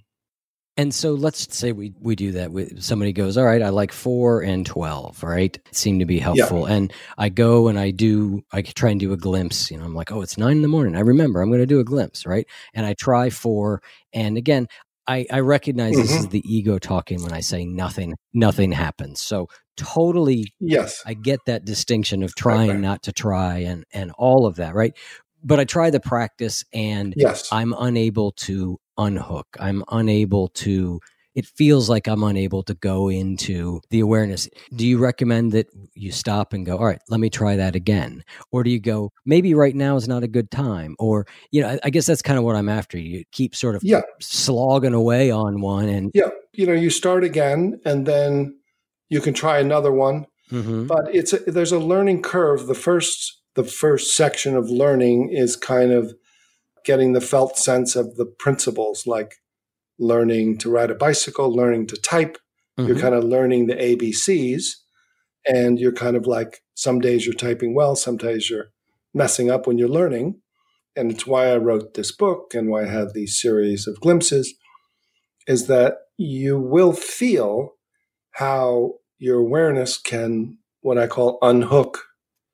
And 0.78 0.94
so 0.94 1.13
let's 1.13 1.58
say 1.58 1.72
we, 1.72 1.94
we 2.00 2.16
do 2.16 2.34
that 2.34 2.52
with 2.52 2.84
somebody 2.84 3.12
goes, 3.12 3.36
all 3.36 3.46
right, 3.46 3.63
I 3.63 3.70
like 3.70 3.92
four 3.92 4.42
and 4.42 4.63
12, 4.63 5.24
right? 5.24 5.58
Seem 5.72 5.98
to 6.00 6.06
be 6.06 6.20
helpful. 6.20 6.68
Yeah. 6.68 6.76
And 6.76 6.94
I 7.18 7.30
go 7.30 7.68
and 7.68 7.80
I 7.80 7.90
do, 7.90 8.44
I 8.52 8.62
try 8.62 8.92
and 8.92 9.00
do 9.00 9.12
a 9.12 9.18
glimpse, 9.18 9.72
you 9.72 9.78
know, 9.80 9.86
I'm 9.86 9.96
like, 9.96 10.12
oh, 10.12 10.22
it's 10.22 10.38
nine 10.38 10.58
in 10.58 10.62
the 10.62 10.68
morning. 10.68 10.96
I 10.96 11.00
remember 11.00 11.42
I'm 11.42 11.50
going 11.50 11.62
to 11.62 11.66
do 11.66 11.80
a 11.80 11.84
glimpse, 11.84 12.28
right? 12.28 12.46
And 12.76 12.86
I 12.86 12.94
try 12.94 13.32
four. 13.32 13.82
And 14.13 14.38
again, 14.38 14.68
I, 15.08 15.26
I 15.32 15.40
recognize 15.40 15.94
mm-hmm. 15.94 16.02
this 16.02 16.12
is 16.12 16.28
the 16.28 16.44
ego 16.46 16.78
talking 16.78 17.24
when 17.24 17.34
I 17.34 17.40
say 17.40 17.66
nothing, 17.66 18.13
nothing 18.36 18.72
happens. 18.72 19.20
So 19.20 19.48
totally, 19.78 20.54
yes, 20.60 21.02
I 21.08 21.16
get 21.16 21.40
that 21.48 21.66
distinction 21.66 22.22
of 22.22 22.36
trying 22.36 22.70
right. 22.70 22.80
not 22.80 23.04
to 23.04 23.12
try 23.12 23.60
and, 23.60 23.84
and 23.94 24.12
all 24.18 24.46
of 24.46 24.58
that, 24.58 24.76
right? 24.76 24.94
But 25.44 25.60
I 25.60 25.66
try 25.66 25.90
the 25.90 26.00
practice 26.00 26.63
and 26.72 27.16
yes. 27.18 27.48
I'm 27.52 27.74
unable 27.78 28.34
to 28.34 28.80
unhook. 28.97 29.47
I'm 29.60 29.83
unable 29.89 30.49
to 30.49 30.99
it 31.38 31.45
feels 31.45 31.88
like 31.88 32.07
I'm 32.07 32.23
unable 32.23 32.63
to 32.63 32.73
go 32.73 33.10
into 33.10 33.79
the 33.91 33.99
awareness. 33.99 34.49
Do 34.75 34.88
you 34.88 34.97
recommend 34.97 35.51
that 35.51 35.67
you 35.93 36.12
stop 36.12 36.51
and 36.51 36.65
go, 36.65 36.79
all 36.79 36.86
right, 36.86 36.99
let 37.10 37.19
me 37.19 37.29
try 37.29 37.55
that 37.57 37.75
again? 37.75 38.23
Or 38.51 38.63
do 38.63 38.71
you 38.71 38.79
go, 38.79 39.12
maybe 39.23 39.53
right 39.53 39.75
now 39.75 39.97
is 39.97 40.07
not 40.07 40.23
a 40.23 40.27
good 40.27 40.49
time? 40.49 40.95
Or, 40.97 41.27
you 41.51 41.62
know, 41.62 41.77
I, 41.83 41.91
guess 41.91 42.07
that's 42.07 42.23
kind 42.23 42.39
of 42.39 42.43
what 42.43 42.55
I'm 42.55 42.69
after. 42.69 42.97
You 42.97 43.23
keep 43.31 43.55
sort 43.55 43.75
of 43.75 43.83
yeah. 43.83 44.01
slogging 44.19 44.95
away 44.95 45.29
on 45.29 45.62
one 45.62 45.88
and. 45.89 46.10
Yeah. 46.15 46.29
You 46.53 46.65
know, 46.65 46.73
you 46.73 46.89
start 46.89 47.23
again 47.23 47.79
and 47.86 48.07
then 48.07 48.57
you 49.10 49.21
can 49.21 49.36
try 49.36 49.60
another 49.60 49.91
one. 49.91 50.25
Mm-hmm. 50.51 50.88
But 50.88 51.13
it's 51.13 51.33
a, 51.33 51.38
there's 51.38 51.71
a 51.71 51.77
learning 51.77 52.23
curve. 52.23 52.65
The 52.65 52.73
first 52.73 53.39
the 53.53 53.63
first 53.63 54.15
section 54.15 54.55
of 54.55 54.71
learning 54.71 55.29
is 55.31 55.55
kind 55.55 55.91
of 55.91 56.15
getting 56.88 57.12
the 57.12 57.21
felt 57.21 57.58
sense 57.58 57.97
of 57.97 58.15
the 58.15 58.26
principles 58.26 59.06
like 59.06 59.36
learning 60.00 60.58
to 60.58 60.71
ride 60.71 60.89
a 60.89 60.95
bicycle, 60.95 61.54
learning 61.54 61.86
to 61.86 61.97
type. 61.97 62.38
Mm-hmm. 62.80 62.88
You're 62.88 63.00
kind 63.00 63.13
of 63.13 63.26
learning 63.26 63.67
the 63.67 63.76
ABCs 63.76 64.67
and 65.45 65.80
you're 65.80 65.91
kind 65.91 66.15
of 66.15 66.26
like 66.26 66.63
some 66.76 67.02
days 67.02 67.26
you're 67.26 67.36
typing 67.36 67.76
well, 67.76 67.97
sometimes 67.97 68.50
you're 68.50 68.69
messing 69.13 69.52
up 69.52 69.67
when 69.67 69.78
you're 69.78 69.89
learning. 69.89 70.39
And 70.95 71.12
it's 71.12 71.28
why 71.28 71.47
I 71.52 71.58
wrote 71.58 71.93
this 71.93 72.13
book 72.13 72.54
and 72.54 72.69
why 72.69 72.84
I 72.84 72.88
have 72.88 73.13
these 73.13 73.39
series 73.39 73.86
of 73.86 74.00
glimpses 74.00 74.56
is 75.45 75.67
that 75.67 75.95
you 76.17 76.58
will 76.58 76.93
feel 76.93 77.73
how 78.32 78.93
your 79.19 79.39
awareness 79.39 79.97
can, 79.97 80.58
what 80.82 80.97
I 80.97 81.08
call 81.08 81.38
unhook 81.41 82.06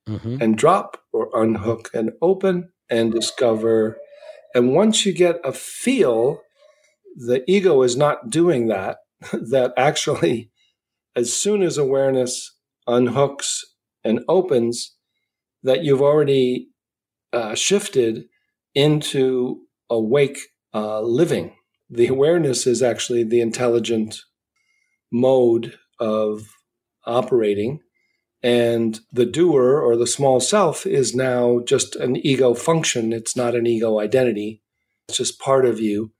mm-hmm. 0.09 0.37
and 0.41 0.57
drop 0.57 0.97
or 1.13 1.29
unhook 1.33 1.91
and 1.93 2.11
open 2.19 2.71
and 2.89 3.13
discover 3.13 3.97
and 4.53 4.73
once 4.73 5.05
you 5.05 5.13
get 5.13 5.39
a 5.43 5.51
feel, 5.51 6.41
the 7.15 7.43
ego 7.47 7.81
is 7.81 7.95
not 7.95 8.29
doing 8.29 8.67
that, 8.67 8.97
that 9.33 9.73
actually, 9.77 10.51
as 11.15 11.33
soon 11.33 11.61
as 11.61 11.77
awareness 11.77 12.55
unhooks 12.87 13.59
and 14.03 14.19
opens, 14.27 14.95
that 15.63 15.83
you've 15.83 16.01
already 16.01 16.69
uh, 17.31 17.55
shifted 17.55 18.25
into 18.75 19.61
awake 19.89 20.39
uh, 20.73 21.01
living. 21.01 21.55
The 21.89 22.07
awareness 22.07 22.67
is 22.67 22.81
actually 22.81 23.23
the 23.23 23.41
intelligent 23.41 24.21
mode 25.11 25.77
of 25.99 26.47
operating. 27.05 27.79
And 28.43 28.99
the 29.11 29.25
doer 29.25 29.79
or 29.79 29.95
the 29.95 30.05
small 30.05 30.41
self 30.41 30.85
is 30.85 31.15
now 31.15 31.61
just 31.65 31.95
an 31.95 32.17
ego 32.17 32.53
function. 32.53 33.13
It's 33.13 33.37
not 33.37 33.55
an 33.55 33.65
ego 33.65 33.99
identity. 33.99 34.61
It's 35.07 35.17
just 35.17 35.39
part 35.39 35.65
of 35.65 35.79
you. 35.79 36.11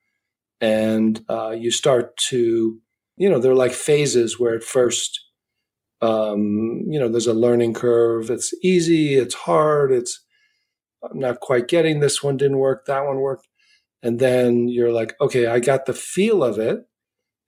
And 0.62 1.24
uh, 1.30 1.50
you 1.52 1.70
start 1.70 2.16
to, 2.30 2.80
you 3.18 3.30
know, 3.30 3.40
they're 3.40 3.54
like 3.54 3.74
phases 3.74 4.40
where 4.40 4.56
at 4.56 4.64
first, 4.64 5.20
um, 6.02 6.84
you 6.88 6.98
know, 6.98 7.10
there's 7.10 7.28
a 7.28 7.34
learning 7.34 7.74
curve. 7.74 8.30
It's 8.30 8.54
easy, 8.64 9.16
it's 9.16 9.36
hard, 9.36 9.92
it's, 9.92 10.24
I'm 11.04 11.20
not 11.20 11.42
quite 11.42 11.68
getting 11.68 12.00
this 12.00 12.24
one, 12.24 12.38
didn't 12.38 12.60
work, 12.60 12.86
that 12.86 13.06
one 13.06 13.18
worked. 13.18 13.48
And 14.02 14.20
then 14.20 14.70
you're 14.70 14.94
like, 14.94 15.16
okay, 15.20 15.48
I 15.48 15.60
got 15.60 15.86
the 15.86 15.94
feel 15.94 16.44
of 16.44 16.58
it. 16.60 16.80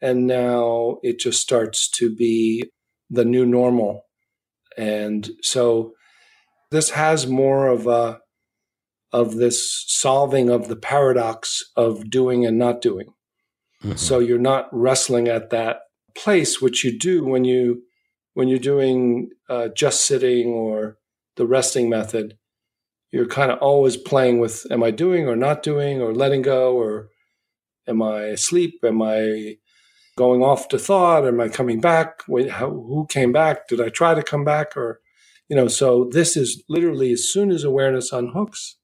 And 0.01 0.28
now 0.28 0.97
it 1.03 1.19
just 1.19 1.41
starts 1.41 1.89
to 1.91 2.13
be 2.13 2.65
the 3.09 3.26
new 3.26 3.45
normal. 3.45 4.03
And 4.78 5.30
so 5.41 5.93
this 6.71 6.91
has 6.91 7.28
more 7.28 7.67
of 7.67 7.88
a 7.88 8.19
of 9.13 9.36
this 9.36 9.86
solving 9.88 10.49
of 10.49 10.67
the 10.67 10.76
paradox 10.76 11.63
of 11.78 12.09
doing 12.09 12.45
and 12.45 12.57
not 12.57 12.82
doing. 12.82 13.13
Mm-hmm. 13.82 13.95
So 13.95 14.19
you're 14.19 14.38
not 14.38 14.67
wrestling 14.73 15.30
at 15.30 15.51
that 15.51 15.80
place, 16.17 16.61
which 16.61 16.84
you 16.84 16.97
do 16.97 17.23
when 17.23 17.45
you 17.45 17.84
when 18.34 18.47
you're 18.49 18.59
doing 18.59 19.30
uh, 19.49 19.69
just 19.69 20.05
sitting 20.05 20.47
or 20.47 20.97
the 21.38 21.45
resting 21.45 21.89
method. 21.89 22.38
You're 23.11 23.28
kind 23.28 23.51
of 23.51 23.59
always 23.59 23.95
playing 23.95 24.39
with: 24.39 24.65
Am 24.69 24.84
I 24.84 24.91
doing 24.91 25.28
or 25.28 25.36
not 25.36 25.63
doing, 25.63 26.01
or 26.01 26.13
letting 26.13 26.41
go, 26.41 26.76
or 26.76 27.09
am 27.88 28.01
I 28.01 28.23
asleep? 28.23 28.80
Am 28.84 29.01
I 29.01 29.57
going 30.18 30.41
off 30.41 30.68
to 30.70 30.80
thought? 30.80 31.28
Am 31.28 31.39
I 31.41 31.49
coming 31.49 31.82
back? 31.82 32.22
Wait, 32.28 32.51
how, 32.51 32.70
who 32.70 33.05
came 33.09 33.32
back? 33.32 33.68
Did 33.68 33.82
I 33.82 33.89
try 33.89 34.13
to 34.13 34.24
come 34.24 34.43
back? 34.43 34.76
Or, 34.78 35.01
you 35.49 35.55
know, 35.55 35.68
so 35.68 36.09
this 36.11 36.38
is 36.38 36.63
literally 36.70 37.11
as 37.11 37.30
soon 37.30 37.51
as 37.51 37.63
awareness 37.63 38.11
unhooks, 38.11 38.76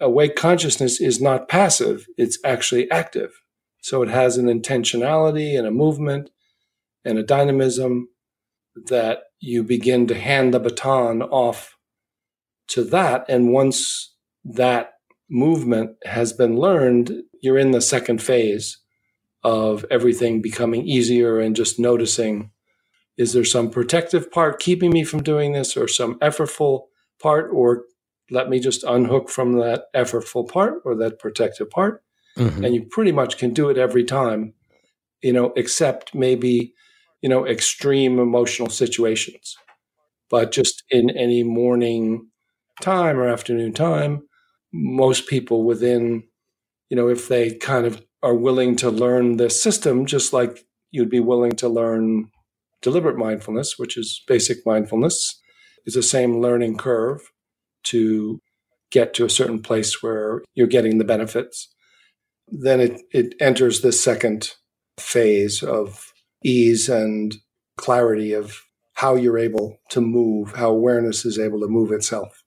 awake 0.00 0.36
consciousness 0.36 1.00
is 1.00 1.20
not 1.20 1.48
passive, 1.48 2.06
it's 2.16 2.38
actually 2.44 2.90
active. 2.90 3.32
So 3.82 4.02
it 4.02 4.08
has 4.08 4.36
an 4.36 4.46
intentionality 4.46 5.56
and 5.56 5.66
a 5.66 5.70
movement 5.70 6.30
and 7.04 7.18
a 7.18 7.22
dynamism 7.22 8.08
that 8.86 9.20
you 9.40 9.62
begin 9.62 10.06
to 10.08 10.18
hand 10.18 10.52
the 10.52 10.60
baton 10.60 11.22
off 11.22 11.76
to 12.68 12.84
that. 12.84 13.24
And 13.28 13.52
once 13.52 14.14
that 14.44 14.94
movement 15.30 15.96
has 16.04 16.32
been 16.32 16.56
learned, 16.56 17.12
you're 17.40 17.58
in 17.58 17.70
the 17.70 17.80
second 17.80 18.22
phase 18.22 18.78
of 19.48 19.86
everything 19.90 20.42
becoming 20.42 20.86
easier 20.86 21.40
and 21.40 21.56
just 21.56 21.78
noticing 21.78 22.50
is 23.16 23.32
there 23.32 23.46
some 23.46 23.70
protective 23.70 24.30
part 24.30 24.60
keeping 24.60 24.90
me 24.90 25.02
from 25.02 25.22
doing 25.22 25.52
this 25.52 25.74
or 25.74 25.88
some 25.88 26.18
effortful 26.18 26.82
part 27.18 27.48
or 27.50 27.84
let 28.30 28.50
me 28.50 28.60
just 28.60 28.84
unhook 28.84 29.30
from 29.30 29.54
that 29.54 29.84
effortful 29.96 30.46
part 30.46 30.82
or 30.84 30.94
that 30.94 31.18
protective 31.18 31.70
part 31.70 32.02
mm-hmm. 32.36 32.62
and 32.62 32.74
you 32.74 32.82
pretty 32.90 33.10
much 33.10 33.38
can 33.38 33.54
do 33.54 33.70
it 33.70 33.78
every 33.78 34.04
time 34.04 34.52
you 35.22 35.32
know 35.32 35.50
except 35.56 36.14
maybe 36.14 36.74
you 37.22 37.28
know 37.30 37.46
extreme 37.46 38.18
emotional 38.18 38.68
situations 38.68 39.56
but 40.28 40.52
just 40.52 40.82
in 40.90 41.08
any 41.08 41.42
morning 41.42 42.28
time 42.82 43.18
or 43.18 43.26
afternoon 43.26 43.72
time 43.72 44.28
most 44.74 45.26
people 45.26 45.64
within 45.64 46.22
you 46.90 46.96
know 46.98 47.08
if 47.08 47.28
they 47.28 47.54
kind 47.54 47.86
of 47.86 48.04
are 48.22 48.34
willing 48.34 48.76
to 48.76 48.90
learn 48.90 49.36
this 49.36 49.62
system 49.62 50.06
just 50.06 50.32
like 50.32 50.64
you'd 50.90 51.10
be 51.10 51.20
willing 51.20 51.52
to 51.52 51.68
learn 51.68 52.30
deliberate 52.82 53.16
mindfulness 53.16 53.78
which 53.78 53.96
is 53.96 54.22
basic 54.26 54.58
mindfulness 54.66 55.40
is 55.86 55.94
the 55.94 56.02
same 56.02 56.40
learning 56.40 56.76
curve 56.76 57.20
to 57.84 58.40
get 58.90 59.14
to 59.14 59.24
a 59.24 59.30
certain 59.30 59.60
place 59.60 60.02
where 60.02 60.42
you're 60.54 60.66
getting 60.66 60.98
the 60.98 61.04
benefits 61.04 61.68
then 62.50 62.80
it, 62.80 63.02
it 63.12 63.34
enters 63.40 63.80
the 63.80 63.92
second 63.92 64.54
phase 64.98 65.62
of 65.62 66.12
ease 66.44 66.88
and 66.88 67.36
clarity 67.76 68.32
of 68.32 68.62
how 68.94 69.14
you're 69.14 69.38
able 69.38 69.78
to 69.90 70.00
move, 70.00 70.54
how 70.56 70.70
awareness 70.70 71.24
is 71.24 71.38
able 71.38 71.60
to 71.60 71.68
move 71.68 71.92
itself. 71.92 72.37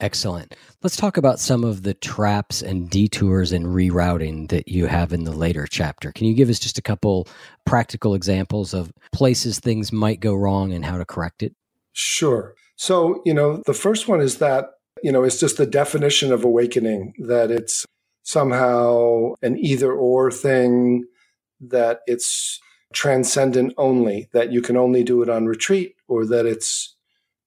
Excellent. 0.00 0.54
Let's 0.82 0.96
talk 0.96 1.16
about 1.16 1.40
some 1.40 1.64
of 1.64 1.82
the 1.82 1.94
traps 1.94 2.62
and 2.62 2.88
detours 2.88 3.50
and 3.50 3.66
rerouting 3.66 4.48
that 4.48 4.68
you 4.68 4.86
have 4.86 5.12
in 5.12 5.24
the 5.24 5.32
later 5.32 5.66
chapter. 5.68 6.12
Can 6.12 6.26
you 6.26 6.34
give 6.34 6.48
us 6.48 6.60
just 6.60 6.78
a 6.78 6.82
couple 6.82 7.26
practical 7.66 8.14
examples 8.14 8.74
of 8.74 8.92
places 9.12 9.58
things 9.58 9.90
might 9.90 10.20
go 10.20 10.34
wrong 10.34 10.72
and 10.72 10.84
how 10.84 10.98
to 10.98 11.04
correct 11.04 11.42
it? 11.42 11.54
Sure. 11.92 12.54
So, 12.76 13.22
you 13.26 13.34
know, 13.34 13.60
the 13.66 13.74
first 13.74 14.06
one 14.06 14.20
is 14.20 14.38
that, 14.38 14.66
you 15.02 15.10
know, 15.10 15.24
it's 15.24 15.40
just 15.40 15.56
the 15.56 15.66
definition 15.66 16.32
of 16.32 16.44
awakening 16.44 17.14
that 17.26 17.50
it's 17.50 17.84
somehow 18.22 19.32
an 19.42 19.58
either 19.58 19.92
or 19.92 20.30
thing, 20.30 21.06
that 21.60 22.00
it's 22.06 22.60
transcendent 22.92 23.74
only, 23.76 24.28
that 24.32 24.52
you 24.52 24.62
can 24.62 24.76
only 24.76 25.02
do 25.02 25.22
it 25.22 25.28
on 25.28 25.46
retreat, 25.46 25.96
or 26.06 26.24
that 26.26 26.46
it's 26.46 26.94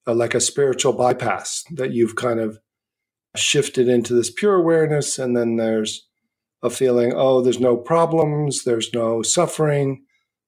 a, 0.06 0.14
like 0.14 0.34
a 0.34 0.40
spiritual 0.40 0.92
bypass, 0.92 1.64
that 1.72 1.92
you've 1.92 2.16
kind 2.16 2.40
of 2.40 2.58
shifted 3.36 3.88
into 3.88 4.14
this 4.14 4.30
pure 4.30 4.54
awareness. 4.54 5.18
And 5.18 5.36
then 5.36 5.56
there's 5.56 6.06
a 6.62 6.70
feeling, 6.70 7.12
oh, 7.14 7.40
there's 7.40 7.60
no 7.60 7.76
problems, 7.76 8.64
there's 8.64 8.92
no 8.92 9.22
suffering, 9.22 10.04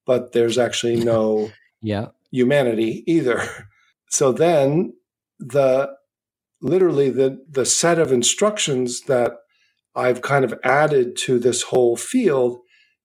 but 0.07 0.33
there's 0.33 0.59
actually 0.59 1.03
no 1.03 1.51
yeah. 1.83 2.09
humanity 2.31 3.05
either. 3.07 3.49
So 4.11 4.31
then 4.31 4.93
the 5.41 5.91
literally 6.61 7.11
the 7.11 7.45
the 7.51 7.67
set 7.67 7.99
of 7.99 8.13
instructions 8.13 9.03
that 9.03 9.33
I've 9.97 10.23
kind 10.23 10.45
of 10.45 10.55
added 10.63 11.17
to 11.25 11.41
this 11.41 11.63
whole 11.63 11.97
field 11.97 12.59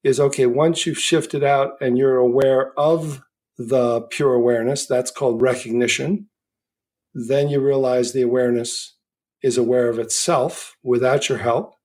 is 0.04 0.20
okay, 0.20 0.46
once 0.46 0.86
you've 0.86 1.00
shifted 1.00 1.44
out 1.44 1.74
and 1.82 1.98
you're 1.98 2.18
aware 2.18 2.74
of 2.78 3.22
the 3.58 4.02
pure 4.02 4.34
awareness, 4.34 4.86
that's 4.86 5.12
called 5.12 5.42
recognition. 5.42 6.28
Then 7.14 7.50
you 7.50 7.60
realize 7.60 8.12
the 8.12 8.22
awareness 8.22 8.96
is 9.42 9.58
aware 9.58 9.90
of 9.90 10.00
itself 10.00 10.76
without 10.84 11.30
your 11.30 11.40
help. 11.40 11.76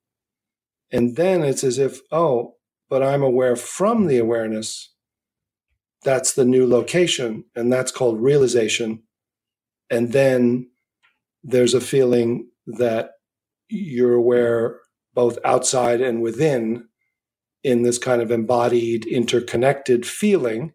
And 0.90 1.16
then 1.16 1.42
it's 1.42 1.64
as 1.64 1.78
if, 1.78 2.00
oh, 2.12 2.54
but 2.88 3.02
I'm 3.02 3.22
aware 3.22 3.56
from 3.56 4.06
the 4.06 4.18
awareness. 4.18 4.92
That's 6.02 6.34
the 6.34 6.44
new 6.44 6.66
location. 6.66 7.44
And 7.54 7.72
that's 7.72 7.90
called 7.90 8.20
realization. 8.20 9.02
And 9.90 10.12
then 10.12 10.70
there's 11.42 11.74
a 11.74 11.80
feeling 11.80 12.48
that 12.66 13.12
you're 13.68 14.14
aware 14.14 14.80
both 15.14 15.38
outside 15.44 16.00
and 16.00 16.20
within 16.20 16.88
in 17.62 17.82
this 17.82 17.98
kind 17.98 18.20
of 18.20 18.30
embodied, 18.30 19.06
interconnected 19.06 20.04
feeling. 20.06 20.74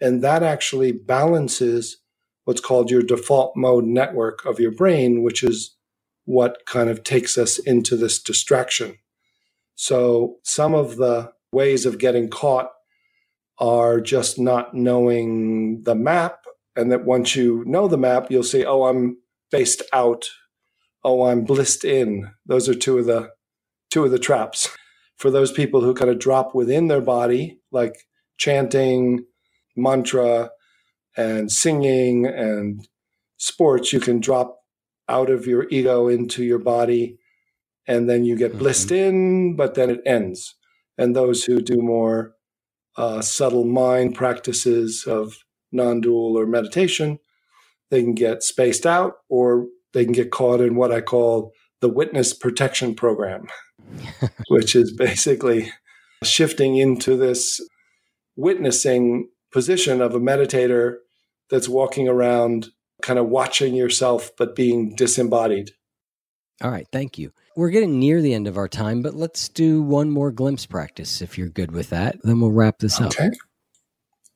And 0.00 0.22
that 0.22 0.42
actually 0.42 0.92
balances 0.92 2.01
what's 2.44 2.60
called 2.60 2.90
your 2.90 3.02
default 3.02 3.52
mode 3.56 3.84
network 3.84 4.44
of 4.44 4.58
your 4.58 4.72
brain, 4.72 5.22
which 5.22 5.42
is 5.42 5.76
what 6.24 6.58
kind 6.66 6.88
of 6.88 7.04
takes 7.04 7.36
us 7.36 7.58
into 7.58 7.96
this 7.96 8.22
distraction. 8.22 8.96
So 9.74 10.36
some 10.42 10.74
of 10.74 10.96
the 10.96 11.32
ways 11.52 11.86
of 11.86 11.98
getting 11.98 12.28
caught 12.28 12.70
are 13.58 14.00
just 14.00 14.38
not 14.38 14.74
knowing 14.74 15.82
the 15.84 15.94
map. 15.94 16.44
And 16.74 16.90
that 16.90 17.04
once 17.04 17.36
you 17.36 17.62
know 17.66 17.86
the 17.86 17.98
map, 17.98 18.30
you'll 18.30 18.42
say, 18.42 18.64
oh, 18.64 18.84
I'm 18.84 19.18
faced 19.50 19.82
out. 19.92 20.24
Oh, 21.04 21.24
I'm 21.24 21.44
blissed 21.44 21.84
in. 21.84 22.30
Those 22.46 22.68
are 22.68 22.74
two 22.74 22.98
of 22.98 23.06
the 23.06 23.30
two 23.90 24.04
of 24.04 24.10
the 24.10 24.18
traps 24.18 24.70
for 25.18 25.30
those 25.30 25.52
people 25.52 25.82
who 25.82 25.92
kind 25.92 26.10
of 26.10 26.18
drop 26.18 26.54
within 26.54 26.88
their 26.88 27.02
body, 27.02 27.60
like 27.70 27.94
chanting, 28.38 29.26
mantra, 29.76 30.50
and 31.16 31.50
singing 31.50 32.26
and 32.26 32.86
sports. 33.36 33.92
You 33.92 34.00
can 34.00 34.20
drop 34.20 34.58
out 35.08 35.30
of 35.30 35.46
your 35.46 35.66
ego 35.70 36.08
into 36.08 36.44
your 36.44 36.58
body, 36.58 37.18
and 37.86 38.08
then 38.08 38.24
you 38.24 38.36
get 38.36 38.50
mm-hmm. 38.50 38.60
blissed 38.60 38.92
in, 38.92 39.56
but 39.56 39.74
then 39.74 39.90
it 39.90 40.00
ends. 40.06 40.54
And 40.98 41.16
those 41.16 41.44
who 41.44 41.60
do 41.60 41.80
more 41.80 42.34
uh, 42.96 43.22
subtle 43.22 43.64
mind 43.64 44.14
practices 44.14 45.04
of 45.06 45.34
non 45.72 46.00
dual 46.00 46.38
or 46.38 46.46
meditation, 46.46 47.18
they 47.90 48.02
can 48.02 48.14
get 48.14 48.42
spaced 48.42 48.86
out 48.86 49.14
or 49.28 49.66
they 49.94 50.04
can 50.04 50.12
get 50.12 50.30
caught 50.30 50.60
in 50.60 50.76
what 50.76 50.92
I 50.92 51.00
call 51.00 51.52
the 51.80 51.88
witness 51.88 52.32
protection 52.32 52.94
program. 52.94 53.46
which 54.48 54.74
is 54.74 54.92
basically 54.92 55.72
shifting 56.22 56.76
into 56.76 57.16
this 57.16 57.60
witnessing 58.36 59.28
position 59.52 60.00
of 60.00 60.14
a 60.14 60.20
meditator 60.20 60.96
that's 61.50 61.68
walking 61.68 62.08
around 62.08 62.68
kind 63.02 63.18
of 63.18 63.28
watching 63.28 63.74
yourself 63.74 64.30
but 64.38 64.56
being 64.56 64.94
disembodied. 64.94 65.70
All 66.62 66.70
right, 66.70 66.86
thank 66.92 67.18
you. 67.18 67.32
We're 67.56 67.70
getting 67.70 67.98
near 67.98 68.22
the 68.22 68.34
end 68.34 68.46
of 68.46 68.56
our 68.56 68.68
time, 68.68 69.02
but 69.02 69.14
let's 69.14 69.48
do 69.48 69.82
one 69.82 70.10
more 70.10 70.30
glimpse 70.30 70.64
practice 70.64 71.20
if 71.20 71.36
you're 71.36 71.48
good 71.48 71.72
with 71.72 71.90
that. 71.90 72.16
Then 72.22 72.40
we'll 72.40 72.52
wrap 72.52 72.78
this 72.78 73.00
up. 73.00 73.08
Okay. 73.08 73.30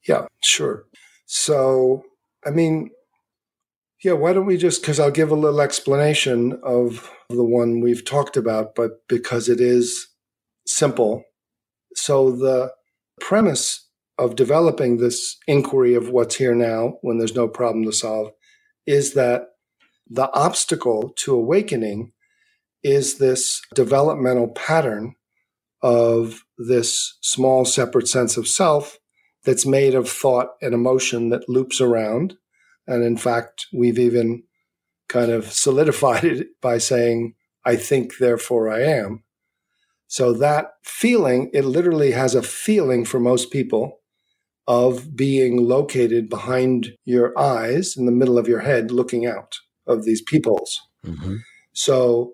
Yeah, 0.07 0.27
sure. 0.43 0.85
So, 1.27 2.05
I 2.45 2.51
mean, 2.51 2.91
yeah, 4.05 4.13
why 4.13 4.33
don't 4.33 4.47
we 4.47 4.57
just, 4.57 4.83
because 4.83 5.01
I'll 5.01 5.11
give 5.11 5.31
a 5.31 5.37
little 5.37 5.61
explanation 5.61 6.61
of 6.63 7.11
the 7.31 7.45
one 7.45 7.81
we've 7.81 8.05
talked 8.05 8.37
about, 8.37 8.75
but 8.75 9.07
because 9.09 9.49
it 9.49 9.61
is 9.61 10.09
simple. 10.67 11.25
So, 11.95 12.31
the 12.33 12.73
premise 13.21 13.86
of 14.19 14.37
developing 14.37 14.97
this 14.97 15.37
inquiry 15.47 15.95
of 15.95 16.11
what's 16.11 16.37
here 16.37 16.55
now 16.55 16.95
when 17.03 17.19
there's 17.19 17.35
no 17.35 17.49
problem 17.49 17.85
to 17.85 17.93
solve 17.93 18.31
is 18.87 19.15
that 19.15 19.49
the 20.09 20.33
obstacle 20.33 21.13
to 21.17 21.35
awakening 21.35 22.13
is 22.83 23.19
this 23.19 23.61
developmental 23.75 24.49
pattern 24.49 25.15
of 25.83 26.45
this 26.57 27.19
small 27.21 27.65
separate 27.65 28.09
sense 28.09 28.37
of 28.37 28.49
self 28.49 28.99
that's 29.45 29.67
made 29.67 29.95
of 29.95 30.09
thought 30.09 30.51
and 30.63 30.75
emotion 30.75 31.29
that 31.31 31.49
loops 31.49 31.81
around. 31.81 32.35
And 32.87 33.05
in 33.05 33.17
fact, 33.17 33.67
we've 33.73 33.99
even 33.99 34.45
kind 35.09 35.31
of 35.31 35.53
solidified 35.53 36.25
it 36.25 36.49
by 36.61 36.79
saying, 36.79 37.35
I 37.65 37.77
think, 37.77 38.19
therefore 38.19 38.71
I 38.71 38.83
am. 38.83 39.25
So 40.09 40.33
that 40.35 40.73
feeling, 40.85 41.51
it 41.53 41.65
literally 41.65 42.13
has 42.13 42.35
a 42.35 42.43
feeling 42.43 43.05
for 43.05 43.19
most 43.19 43.51
people 43.51 44.01
of 44.69 45.17
being 45.17 45.67
located 45.67 46.29
behind 46.29 46.93
your 47.05 47.39
eyes 47.39 47.97
in 47.97 48.07
the 48.07 48.13
middle 48.13 48.39
of 48.39 48.49
your 48.49 48.61
head, 48.61 48.91
looking 48.91 49.27
out 49.27 49.59
of 49.87 50.05
these 50.05 50.21
peepholes. 50.23 50.81
Mm-hmm. 51.05 51.37
So 51.73 52.33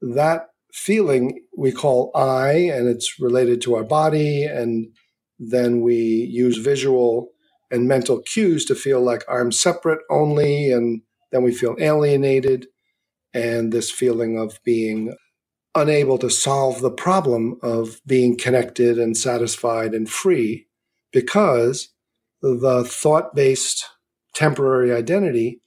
that 0.00 0.48
feeling 0.72 1.44
we 1.56 1.70
call 1.70 2.10
I, 2.14 2.52
and 2.52 2.88
it's 2.88 3.20
related 3.20 3.60
to 3.62 3.76
our 3.76 3.84
body. 3.84 4.44
And 4.44 4.88
then 5.38 5.80
we 5.80 5.94
use 5.94 6.58
visual 6.58 7.30
and 7.70 7.86
mental 7.86 8.20
cues 8.20 8.64
to 8.66 8.74
feel 8.74 9.00
like 9.00 9.22
I'm 9.30 9.52
separate 9.52 10.00
only. 10.10 10.72
And 10.72 11.02
then 11.30 11.44
we 11.44 11.54
feel 11.54 11.76
alienated. 11.78 12.66
And 13.32 13.72
this 13.72 13.90
feeling 13.90 14.38
of 14.38 14.58
being 14.64 15.14
unable 15.76 16.18
to 16.18 16.30
solve 16.30 16.80
the 16.80 16.90
problem 16.90 17.58
of 17.62 18.00
being 18.06 18.36
connected 18.36 18.98
and 18.98 19.16
satisfied 19.16 19.92
and 19.92 20.08
free 20.08 20.66
because 21.14 21.94
the 22.42 22.84
thought 22.84 23.34
based 23.34 23.86
temporary 24.34 24.92
identity 24.92 25.62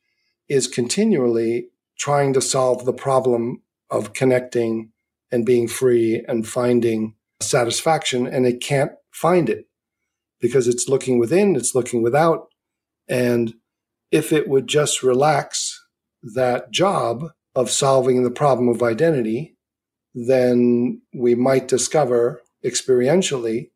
is 0.48 0.68
continually 0.68 1.70
trying 1.98 2.34
to 2.34 2.42
solve 2.42 2.86
the 2.86 2.94
problem 2.94 3.64
of 3.90 4.14
connecting 4.14 4.92
and 5.32 5.46
being 5.46 5.68
free 5.68 6.24
and 6.28 6.48
finding 6.48 7.16
satisfaction, 7.40 8.28
and 8.28 8.46
it 8.46 8.62
can't 8.62 8.92
find 9.12 9.50
it 9.50 9.66
because 10.40 10.68
it's 10.68 10.88
looking 10.88 11.18
within, 11.18 11.56
it's 11.56 11.74
looking 11.74 12.04
without. 12.04 12.48
And 13.08 13.56
if 14.12 14.32
it 14.32 14.48
would 14.48 14.68
just 14.68 15.02
relax 15.02 15.82
that 16.36 16.72
job 16.72 17.24
of 17.56 17.72
solving 17.72 18.24
the 18.24 18.32
problem 18.32 18.70
of 18.70 18.84
identity, 18.84 19.56
then 20.14 21.02
we 21.14 21.36
might 21.36 21.68
discover 21.68 22.42
experientially 22.66 23.70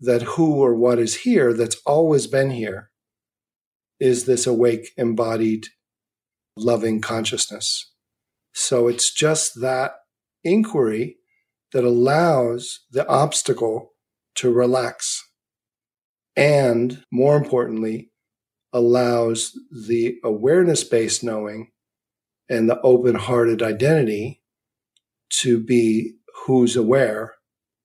that 0.00 0.22
who 0.22 0.56
or 0.56 0.74
what 0.74 0.98
is 0.98 1.16
here 1.18 1.52
that's 1.52 1.80
always 1.86 2.26
been 2.26 2.50
here 2.50 2.90
is 4.00 4.24
this 4.24 4.46
awake, 4.46 4.90
embodied, 4.96 5.66
loving 6.56 7.00
consciousness. 7.00 7.92
So 8.52 8.88
it's 8.88 9.12
just 9.12 9.60
that 9.60 9.92
inquiry 10.42 11.16
that 11.72 11.84
allows 11.84 12.80
the 12.90 13.06
obstacle 13.08 13.92
to 14.36 14.52
relax 14.52 15.22
and 16.36 17.04
more 17.12 17.36
importantly, 17.36 18.10
allows 18.72 19.52
the 19.70 20.16
awareness 20.24 20.82
based 20.82 21.22
knowing 21.22 21.70
and 22.48 22.68
the 22.68 22.80
open 22.80 23.14
hearted 23.14 23.62
identity 23.62 24.42
to 25.30 25.60
be 25.60 26.14
who's 26.46 26.76
aware 26.76 27.34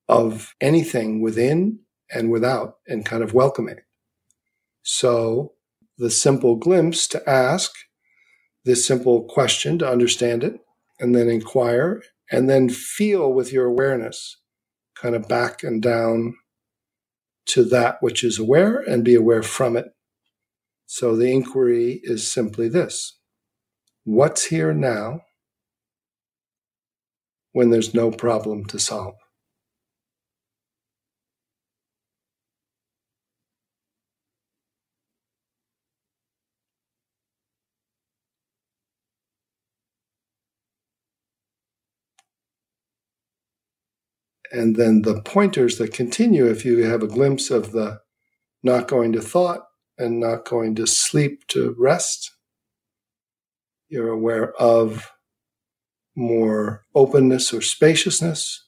of 0.07 0.53
anything 0.59 1.21
within 1.21 1.79
and 2.13 2.31
without 2.31 2.75
and 2.87 3.05
kind 3.05 3.23
of 3.23 3.33
welcoming. 3.33 3.77
So 4.83 5.53
the 5.97 6.09
simple 6.09 6.55
glimpse 6.55 7.07
to 7.09 7.29
ask 7.29 7.71
this 8.65 8.85
simple 8.85 9.23
question 9.23 9.77
to 9.79 9.89
understand 9.89 10.43
it 10.43 10.55
and 10.99 11.15
then 11.15 11.29
inquire 11.29 12.01
and 12.31 12.49
then 12.49 12.69
feel 12.69 13.31
with 13.33 13.51
your 13.51 13.65
awareness 13.65 14.37
kind 14.95 15.15
of 15.15 15.27
back 15.27 15.63
and 15.63 15.81
down 15.81 16.35
to 17.47 17.63
that 17.63 17.97
which 18.01 18.23
is 18.23 18.37
aware 18.37 18.77
and 18.77 19.03
be 19.03 19.15
aware 19.15 19.43
from 19.43 19.75
it. 19.75 19.87
So 20.85 21.15
the 21.15 21.31
inquiry 21.31 22.01
is 22.03 22.31
simply 22.31 22.69
this 22.69 23.17
What's 24.03 24.45
here 24.45 24.73
now 24.73 25.21
when 27.51 27.69
there's 27.69 27.93
no 27.93 28.11
problem 28.11 28.65
to 28.65 28.79
solve? 28.79 29.15
And 44.51 44.75
then 44.75 45.03
the 45.03 45.21
pointers 45.21 45.77
that 45.77 45.93
continue 45.93 46.47
if 46.47 46.65
you 46.65 46.83
have 46.85 47.03
a 47.03 47.07
glimpse 47.07 47.49
of 47.51 47.71
the 47.71 47.99
not 48.63 48.87
going 48.87 49.11
to 49.13 49.21
thought 49.21 49.65
and 49.97 50.19
not 50.19 50.45
going 50.45 50.75
to 50.75 50.87
sleep 50.87 51.47
to 51.47 51.75
rest 51.77 52.31
you're 53.89 54.09
aware 54.09 54.53
of 54.53 55.11
more 56.15 56.85
openness 56.93 57.51
or 57.51 57.61
spaciousness 57.61 58.67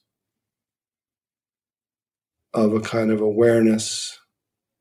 of 2.52 2.74
a 2.74 2.80
kind 2.80 3.10
of 3.10 3.20
awareness 3.20 4.18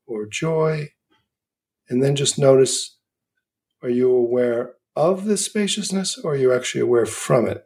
or 0.08 0.26
joy. 0.26 0.90
And 1.90 2.02
then 2.02 2.16
just 2.16 2.40
notice 2.40 2.98
are 3.84 3.90
you 3.90 4.12
aware 4.12 4.74
of 4.96 5.26
this 5.26 5.46
spaciousness 5.46 6.18
or 6.18 6.34
are 6.34 6.38
you 6.38 6.54
actually 6.54 6.82
aware 6.82 7.06
from 7.06 7.48
it 7.48 7.64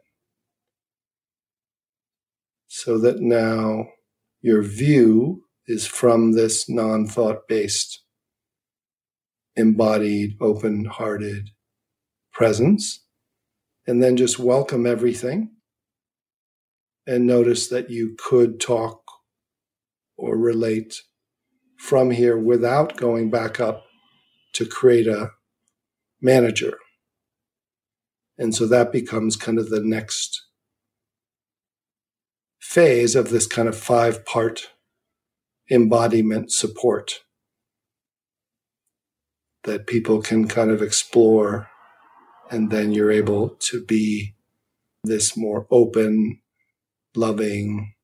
so 2.68 2.98
that 2.98 3.20
now 3.20 3.86
your 4.40 4.62
view 4.62 5.42
is 5.66 5.86
from 5.86 6.32
this 6.32 6.68
non 6.68 7.06
thought 7.06 7.48
based, 7.48 8.02
embodied, 9.56 10.36
open 10.40 10.84
hearted 10.84 11.50
presence. 12.32 13.02
And 13.86 14.02
then 14.02 14.16
just 14.16 14.38
welcome 14.38 14.84
everything 14.84 15.50
and 17.06 17.26
notice 17.26 17.68
that 17.68 17.88
you 17.88 18.16
could 18.18 18.60
talk 18.60 19.00
or 20.16 20.36
relate 20.36 21.02
from 21.78 22.10
here 22.10 22.36
without 22.36 22.96
going 22.96 23.30
back 23.30 23.60
up 23.60 23.84
to 24.54 24.66
create 24.66 25.06
a 25.06 25.30
manager. 26.20 26.78
And 28.38 28.54
so 28.54 28.66
that 28.66 28.92
becomes 28.92 29.36
kind 29.36 29.58
of 29.58 29.70
the 29.70 29.80
next 29.80 30.46
phase 32.66 33.14
of 33.14 33.30
this 33.30 33.46
kind 33.46 33.68
of 33.68 33.78
five 33.78 34.26
part 34.26 34.70
embodiment 35.70 36.50
support 36.50 37.20
that 39.62 39.86
people 39.86 40.20
can 40.20 40.48
kind 40.48 40.70
of 40.70 40.82
explore. 40.82 41.68
And 42.50 42.70
then 42.70 42.92
you're 42.92 43.10
able 43.10 43.50
to 43.70 43.84
be 43.84 44.34
this 45.04 45.36
more 45.36 45.66
open, 45.70 46.40
loving 47.14 47.94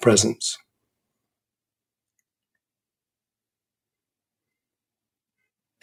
presence. 0.00 0.58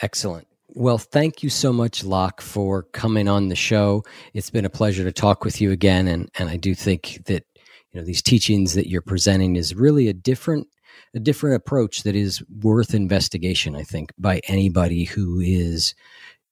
Excellent. 0.01 0.47
Well, 0.79 0.99
thank 0.99 1.41
you 1.41 1.49
so 1.49 1.73
much, 1.73 2.03
Loch, 2.03 2.39
for 2.39 2.83
coming 2.83 3.27
on 3.27 3.47
the 3.47 3.55
show. 3.55 4.03
It's 4.35 4.51
been 4.51 4.63
a 4.63 4.69
pleasure 4.69 5.03
to 5.03 5.11
talk 5.11 5.43
with 5.43 5.59
you 5.59 5.71
again, 5.71 6.07
and 6.07 6.29
and 6.37 6.49
I 6.49 6.57
do 6.57 6.75
think 6.75 7.23
that 7.25 7.43
you 7.91 7.99
know 7.99 8.05
these 8.05 8.21
teachings 8.21 8.75
that 8.75 8.87
you're 8.87 9.01
presenting 9.01 9.55
is 9.55 9.73
really 9.73 10.07
a 10.07 10.13
different 10.13 10.67
a 11.15 11.19
different 11.19 11.55
approach 11.55 12.03
that 12.03 12.15
is 12.15 12.43
worth 12.61 12.93
investigation. 12.93 13.75
I 13.75 13.81
think 13.81 14.11
by 14.19 14.39
anybody 14.47 15.05
who 15.05 15.39
is 15.39 15.95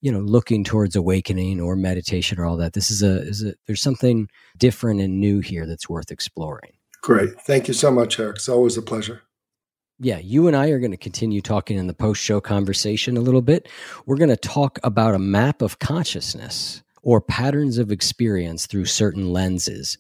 you 0.02 0.12
know 0.12 0.22
looking 0.22 0.64
towards 0.64 0.96
awakening 0.96 1.62
or 1.62 1.76
meditation 1.76 2.40
or 2.40 2.46
all 2.46 2.58
that. 2.58 2.74
This 2.74 2.90
is 2.90 3.04
a 3.04 3.22
is 3.22 3.44
a 3.44 3.54
there's 3.68 3.84
something 3.84 4.28
different 4.58 5.02
and 5.02 5.20
new 5.20 5.40
here 5.40 5.68
that's 5.68 5.88
worth 5.88 6.10
exploring. 6.10 6.72
Great, 7.04 7.40
thank 7.42 7.68
you 7.68 7.76
so 7.76 7.92
much, 7.92 8.20
Eric. 8.20 8.38
It's 8.38 8.50
always 8.50 8.76
a 8.76 8.82
pleasure 8.82 9.22
yeah, 10.00 10.20
you 10.20 10.48
and 10.48 10.56
I 10.56 10.70
are 10.70 10.80
going 10.80 10.92
to 10.92 10.98
continue 10.98 11.42
talking 11.42 11.78
in 11.78 11.88
the 11.88 11.94
post 11.94 12.22
show 12.22 12.42
conversation 12.42 13.18
a 13.18 13.22
little 13.22 13.42
bit. 13.42 13.70
We're 14.06 14.18
going 14.18 14.30
to 14.30 14.36
talk 14.36 14.80
about 14.84 15.16
a 15.16 15.20
map 15.20 15.62
of 15.62 15.80
consciousness 15.80 16.84
or 17.02 17.22
patterns 17.22 17.78
of 17.78 17.92
experience 17.92 18.66
through 18.66 18.86
certain 18.86 19.32
lenses 19.32 19.98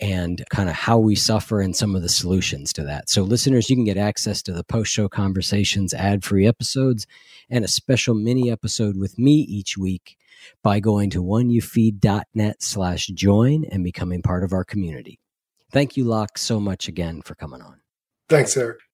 and 0.00 0.44
kind 0.50 0.68
of 0.68 0.74
how 0.74 0.98
we 0.98 1.14
suffer 1.14 1.60
and 1.60 1.74
some 1.74 1.94
of 1.94 2.02
the 2.02 2.08
solutions 2.08 2.72
to 2.72 2.82
that. 2.82 3.08
So, 3.08 3.22
listeners, 3.22 3.70
you 3.70 3.76
can 3.76 3.84
get 3.84 3.96
access 3.96 4.42
to 4.42 4.52
the 4.52 4.64
post 4.64 4.92
show 4.92 5.08
conversations, 5.08 5.94
ad 5.94 6.24
free 6.24 6.46
episodes, 6.46 7.06
and 7.48 7.64
a 7.64 7.68
special 7.68 8.14
mini 8.14 8.50
episode 8.50 8.98
with 8.98 9.18
me 9.18 9.32
each 9.32 9.78
week 9.78 10.18
by 10.62 10.80
going 10.80 11.10
to 11.10 11.22
oneyoufeed.net 11.22 12.62
slash 12.62 13.06
join 13.06 13.64
and 13.70 13.82
becoming 13.82 14.20
part 14.20 14.44
of 14.44 14.52
our 14.52 14.64
community. 14.64 15.20
Thank 15.70 15.96
you, 15.96 16.04
Loch, 16.04 16.38
so 16.38 16.60
much 16.60 16.88
again 16.88 17.22
for 17.22 17.34
coming 17.34 17.62
on. 17.62 17.80
Thanks, 18.28 18.56
Eric. 18.56 18.87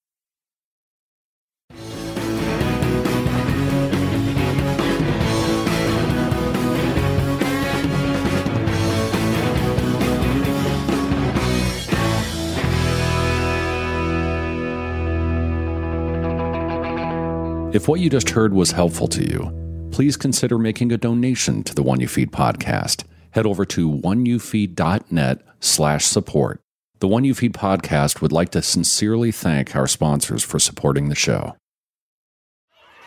If 17.75 17.89
what 17.89 17.99
you 17.99 18.09
just 18.09 18.31
heard 18.31 18.55
was 18.55 18.71
helpful 18.71 19.09
to 19.09 19.25
you, 19.29 19.89
please 19.91 20.17
consider 20.17 20.59
making 20.59 20.93
a 20.93 20.97
donation 20.97 21.65
to 21.65 21.75
the 21.75 21.83
One 21.83 21.99
You 21.99 22.07
Feed 22.07 22.31
podcast. 22.31 23.03
Head 23.33 23.47
over 23.47 23.65
to 23.65 23.91
oneyoufeed.net 23.91 25.45
slash 25.59 26.05
support. 26.05 26.61
The 27.01 27.09
One 27.09 27.25
You 27.25 27.35
Feed 27.35 27.53
podcast 27.53 28.23
would 28.23 28.31
like 28.31 28.51
to 28.51 28.63
sincerely 28.63 29.33
thank 29.33 29.75
our 29.75 29.89
sponsors 29.89 30.45
for 30.45 30.61
supporting 30.61 31.09
the 31.09 31.17
show. 31.17 31.57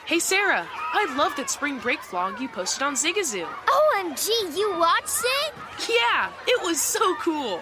Hey 0.06 0.20
Sarah, 0.20 0.68
I 0.72 1.16
love 1.18 1.34
that 1.38 1.50
spring 1.50 1.80
break 1.80 2.00
vlog 2.00 2.42
you 2.42 2.50
posted 2.50 2.84
on 2.84 2.96
Zigazoo. 2.96 3.48
OMG, 3.48 4.28
you 4.58 4.76
watched 4.78 5.24
it? 5.46 5.54
Yeah, 5.88 6.30
it 6.46 6.62
was 6.62 6.82
so 6.82 7.16
cool. 7.22 7.62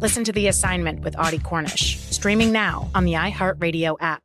Listen 0.00 0.24
to 0.24 0.32
The 0.32 0.48
Assignment 0.48 1.00
with 1.02 1.14
Audie 1.18 1.38
Cornish, 1.38 1.98
streaming 2.10 2.52
now 2.52 2.88
on 2.94 3.04
the 3.04 3.12
iHeartRadio 3.12 3.98
app. 4.00 4.22